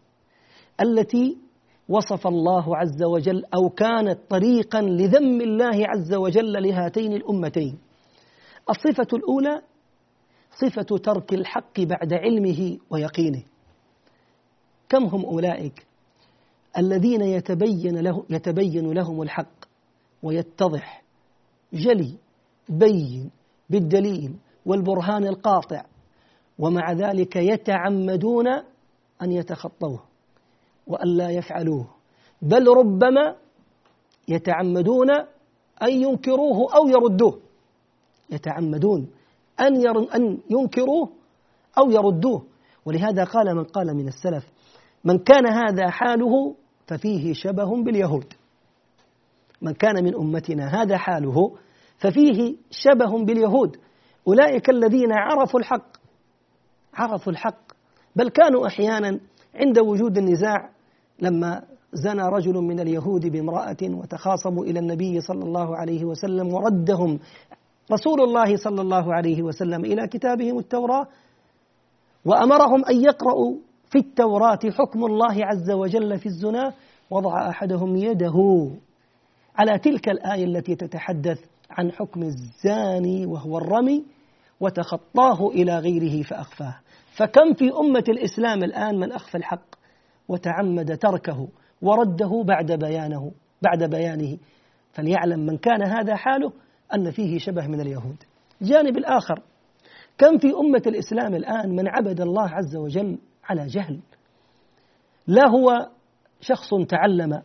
التي 0.81 1.37
وصف 1.89 2.27
الله 2.27 2.77
عز 2.77 3.03
وجل 3.03 3.45
أو 3.55 3.69
كانت 3.69 4.19
طريقا 4.29 4.81
لذم 4.81 5.41
الله 5.41 5.89
عز 5.89 6.15
وجل 6.15 6.53
لهاتين 6.53 7.13
الأمتين. 7.13 7.79
الصفة 8.71 9.17
الأولى 9.17 9.63
صفة 10.61 10.99
ترك 10.99 11.35
الحق 11.35 11.81
بعد 11.81 12.13
علمه 12.13 12.79
ويقينه. 12.91 13.43
كم 14.89 15.05
هم 15.05 15.25
أولئك 15.25 15.87
الذين 16.79 17.23
يتبين, 17.23 17.99
له 17.99 18.25
يتبين 18.31 18.93
لهم 18.93 19.23
الحق 19.23 19.65
ويتضح 20.23 21.03
جلي 21.73 22.15
بين 22.69 23.31
بالدليل 23.71 24.37
والبرهان 24.67 25.27
القاطع 25.27 25.85
ومع 26.59 26.93
ذلك 26.93 27.37
يتعمدون 27.37 28.49
أن 29.23 29.33
يتخطوه. 29.33 30.12
وأن 30.87 31.09
لا 31.17 31.31
يفعلوه. 31.31 31.87
بل 32.43 32.69
ربما 32.69 33.37
يتعمدون 34.29 35.11
أن 35.83 35.91
ينكروه 35.91 36.75
أو 36.75 36.89
يردوه. 36.89 37.41
يتعمدون 38.31 39.11
أن 39.61 39.87
أن 40.15 40.39
ينكروه 40.51 41.13
أو 41.79 41.91
يردوه. 41.91 42.47
ولهذا 42.87 43.25
قال 43.25 43.57
من 43.57 43.65
قال 43.65 43.97
من 43.97 44.09
السلف 44.09 44.45
من 45.05 45.19
كان 45.19 45.47
هذا 45.47 45.91
حاله 45.91 46.55
ففيه 46.87 47.33
شبه 47.33 47.83
باليهود. 47.83 48.35
من 49.63 49.73
كان 49.73 50.05
من 50.05 50.15
أمتنا 50.15 50.83
هذا 50.83 50.97
حاله 50.97 51.57
ففيه 51.99 52.57
شبه 52.71 53.25
باليهود. 53.25 53.77
أولئك 54.29 54.71
الذين 54.71 55.13
عرفوا 55.13 55.61
الحق 55.61 55.97
عرفوا 56.95 57.33
الحق 57.33 57.73
بل 58.17 58.29
كانوا 58.29 58.67
أحيانا 58.67 59.21
عند 59.55 59.79
وجود 59.79 60.19
النزاع 60.19 60.71
لما 61.21 61.63
زنى 61.93 62.23
رجل 62.23 62.55
من 62.55 62.81
اليهود 62.81 63.27
بامرأة 63.27 63.77
وتخاصموا 63.83 64.65
إلى 64.65 64.79
النبي 64.79 65.21
صلى 65.21 65.45
الله 65.45 65.77
عليه 65.77 66.05
وسلم 66.05 66.55
وردهم 66.55 67.19
رسول 67.93 68.21
الله 68.21 68.57
صلى 68.57 68.81
الله 68.81 69.15
عليه 69.15 69.43
وسلم 69.43 69.85
إلى 69.85 70.09
كتابهم 70.09 70.59
التوراة 70.59 71.07
وأمرهم 72.25 72.85
أن 72.85 73.05
يقرأوا 73.05 73.57
في 73.91 73.99
التوراة 73.99 74.59
حكم 74.79 75.05
الله 75.05 75.47
عز 75.47 75.71
وجل 75.71 76.19
في 76.19 76.27
الزنا 76.27 76.73
وضع 77.11 77.49
أحدهم 77.49 77.97
يده 77.97 78.69
على 79.57 79.79
تلك 79.79 80.09
الآية 80.09 80.45
التي 80.45 80.75
تتحدث 80.75 81.41
عن 81.71 81.93
حكم 81.93 82.23
الزاني 82.23 83.27
وهو 83.27 83.59
الرمي 83.59 84.05
وتخطاه 84.61 85.49
إلى 85.49 85.79
غيره 85.79 86.23
فأخفاه. 86.23 86.75
فكم 87.17 87.55
في 87.55 87.71
أمة 87.81 88.05
الإسلام 88.09 88.65
الآن 88.65 88.99
من 88.99 89.13
أخفى 89.13 89.39
الحق 89.39 89.75
وتعمد 90.29 90.99
تركه 90.99 91.49
ورده 91.83 92.43
بعد 92.47 92.73
بيانه 92.73 93.33
بعد 93.63 93.91
بيانه. 93.91 94.39
فليعلم 94.93 95.41
من 95.47 95.57
كان 95.57 95.83
هذا 95.83 96.17
حاله 96.17 96.53
أن 96.95 97.11
فيه 97.11 97.39
شبه 97.39 97.67
من 97.67 97.81
اليهود. 97.81 98.17
جانب 98.63 98.97
الآخر 98.97 99.43
كم 100.19 100.39
في 100.39 100.47
أمة 100.47 100.83
الإسلام 100.87 101.35
الآن 101.35 101.77
من 101.77 101.89
عبد 101.89 102.21
الله 102.21 102.49
عز 102.49 102.77
وجل 102.77 103.19
على 103.45 103.67
جهل؟ 103.67 104.01
لا 105.27 105.49
هو 105.49 105.89
شخص 106.41 106.75
تعلم 106.89 107.43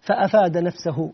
فأفاد 0.00 0.58
نفسه 0.58 1.12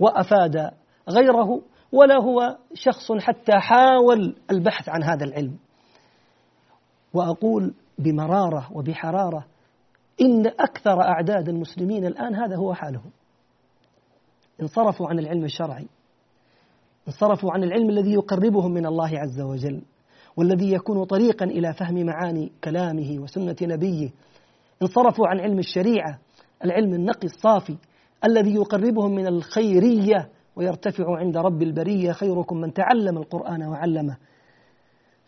وأفاد 0.00 0.70
غيره 1.08 1.62
ولا 1.92 2.16
هو 2.22 2.56
شخص 2.74 3.12
حتى 3.12 3.52
حاول 3.52 4.36
البحث 4.50 4.88
عن 4.88 5.02
هذا 5.02 5.24
العلم. 5.24 5.58
وأقول 7.14 7.74
بمرارة 7.98 8.68
وبحرارة 8.72 9.46
إن 10.20 10.46
أكثر 10.46 11.02
أعداد 11.02 11.48
المسلمين 11.48 12.06
الآن 12.06 12.34
هذا 12.34 12.56
هو 12.56 12.74
حالهم. 12.74 13.10
انصرفوا 14.62 15.08
عن 15.08 15.18
العلم 15.18 15.44
الشرعي. 15.44 15.86
انصرفوا 17.08 17.52
عن 17.52 17.64
العلم 17.64 17.90
الذي 17.90 18.12
يقربهم 18.12 18.72
من 18.72 18.86
الله 18.86 19.18
عز 19.18 19.40
وجل 19.40 19.82
والذي 20.36 20.72
يكون 20.72 21.04
طريقا 21.04 21.44
إلى 21.44 21.74
فهم 21.74 22.06
معاني 22.06 22.52
كلامه 22.64 23.18
وسنة 23.18 23.56
نبيه. 23.62 24.10
انصرفوا 24.82 25.26
عن 25.28 25.40
علم 25.40 25.58
الشريعة 25.58 26.18
العلم 26.64 26.94
النقي 26.94 27.26
الصافي 27.26 27.76
الذي 28.24 28.54
يقربهم 28.54 29.14
من 29.14 29.26
الخيرية 29.26 30.28
ويرتفع 30.56 31.18
عند 31.18 31.36
رب 31.36 31.62
البرية. 31.62 32.12
خيركم 32.12 32.56
من 32.56 32.72
تعلم 32.72 33.18
القرآن 33.18 33.62
وعلمه. 33.62 34.16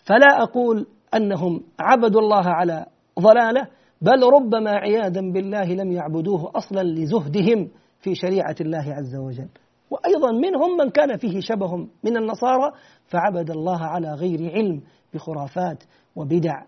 فلا 0.05 0.43
أقول 0.43 0.87
أنهم 1.15 1.63
عبدوا 1.81 2.21
الله 2.21 2.49
على 2.49 2.87
ضلالة 3.21 3.67
بل 4.03 4.23
ربما 4.23 4.71
عياذا 4.71 5.21
بالله 5.21 5.75
لم 5.75 5.93
يعبدوه 5.93 6.51
أصلا 6.55 6.83
لزهدهم 6.83 7.69
في 8.01 8.15
شريعة 8.15 8.57
الله 8.61 8.95
عز 8.95 9.17
وجل. 9.17 9.49
وأيضا 9.91 10.33
منهم 10.33 10.77
من 10.77 10.91
كان 10.91 11.17
فيه 11.17 11.41
شبه 11.41 11.77
من 11.77 12.17
النصارى 12.17 12.73
فعبد 13.07 13.51
الله 13.51 13.79
على 13.85 14.15
غير 14.15 14.53
علم 14.53 14.81
بخرافات 15.15 15.85
وبدع. 16.17 16.63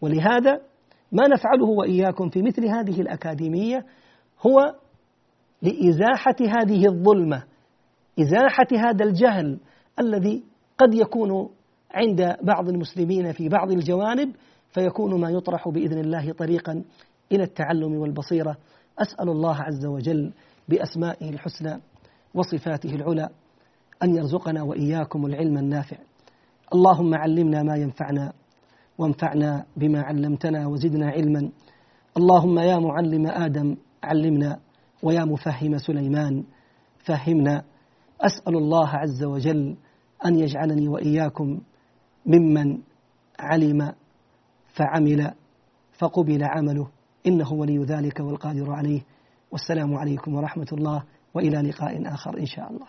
ولهذا 0.00 0.60
ما 1.12 1.26
نفعله 1.28 1.66
وإياكم 1.78 2.28
في 2.28 2.42
مثل 2.42 2.66
هذه 2.66 3.00
الأكاديمية 3.00 3.86
هو 4.46 4.74
لإزاحة 5.62 6.36
هذه 6.40 6.86
الظلمة 6.86 7.44
إزاحة 8.20 8.66
هذا 8.72 9.04
الجهل 9.04 9.58
الذي 9.98 10.44
قد 10.78 10.94
يكون 10.94 11.50
عند 11.94 12.36
بعض 12.42 12.68
المسلمين 12.68 13.32
في 13.32 13.48
بعض 13.48 13.70
الجوانب 13.70 14.32
فيكون 14.72 15.20
ما 15.20 15.30
يطرح 15.30 15.68
بإذن 15.68 15.98
الله 15.98 16.32
طريقا 16.32 16.84
إلى 17.32 17.42
التعلم 17.42 17.94
والبصيرة. 17.94 18.56
أسأل 18.98 19.28
الله 19.28 19.56
عز 19.56 19.86
وجل 19.86 20.32
بأسمائه 20.68 21.30
الحسنى 21.30 21.80
وصفاته 22.34 22.94
العلى 22.94 23.28
أن 24.02 24.16
يرزقنا 24.16 24.62
وإياكم 24.62 25.26
العلم 25.26 25.58
النافع. 25.58 25.96
اللهم 26.74 27.14
علمنا 27.14 27.62
ما 27.62 27.76
ينفعنا 27.76 28.32
وانفعنا 28.98 29.64
بما 29.76 30.02
علمتنا 30.02 30.66
وزدنا 30.66 31.10
علما. 31.10 31.50
اللهم 32.16 32.58
يا 32.58 32.78
معلم 32.78 33.26
آدم 33.26 33.76
علمنا 34.02 34.60
ويا 35.02 35.24
مفهم 35.24 35.78
سليمان 35.78 36.44
فهمنا. 36.98 37.64
أسأل 38.20 38.56
الله 38.56 38.88
عز 38.88 39.24
وجل 39.24 39.76
أن 40.26 40.38
يجعلني 40.38 40.88
وإياكم 40.88 41.60
ممن 42.26 42.78
علم 43.40 43.92
فعمل 44.76 45.30
فقبل 45.98 46.44
عمله. 46.44 46.88
إنه 47.26 47.52
ولي 47.52 47.78
ذلك 47.84 48.20
والقادر 48.20 48.72
عليه. 48.72 49.00
والسلام 49.52 49.94
عليكم 49.94 50.34
ورحمة 50.34 50.70
الله 50.72 51.02
وإلى 51.34 51.58
لقاء 51.68 52.14
آخر 52.14 52.38
إن 52.38 52.46
شاء 52.46 52.70
الله. 52.70 52.86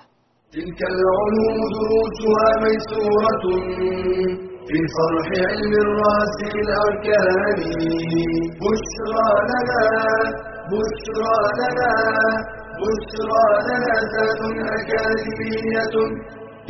تلك 0.52 0.80
العلوم 0.94 1.60
دروسها 1.76 2.48
ميسورة 2.66 3.44
في 4.68 4.80
صرح 4.98 5.28
علم 5.50 5.74
الرأس 5.86 6.38
الأركان. 6.56 7.60
بشرى 8.64 9.30
لنا 9.52 9.84
بشرى 10.72 11.38
لنا 11.60 11.94
بشرى 12.82 13.46
لنا 13.68 13.94
ذات 14.14 14.42
أكاديمية. 14.78 15.96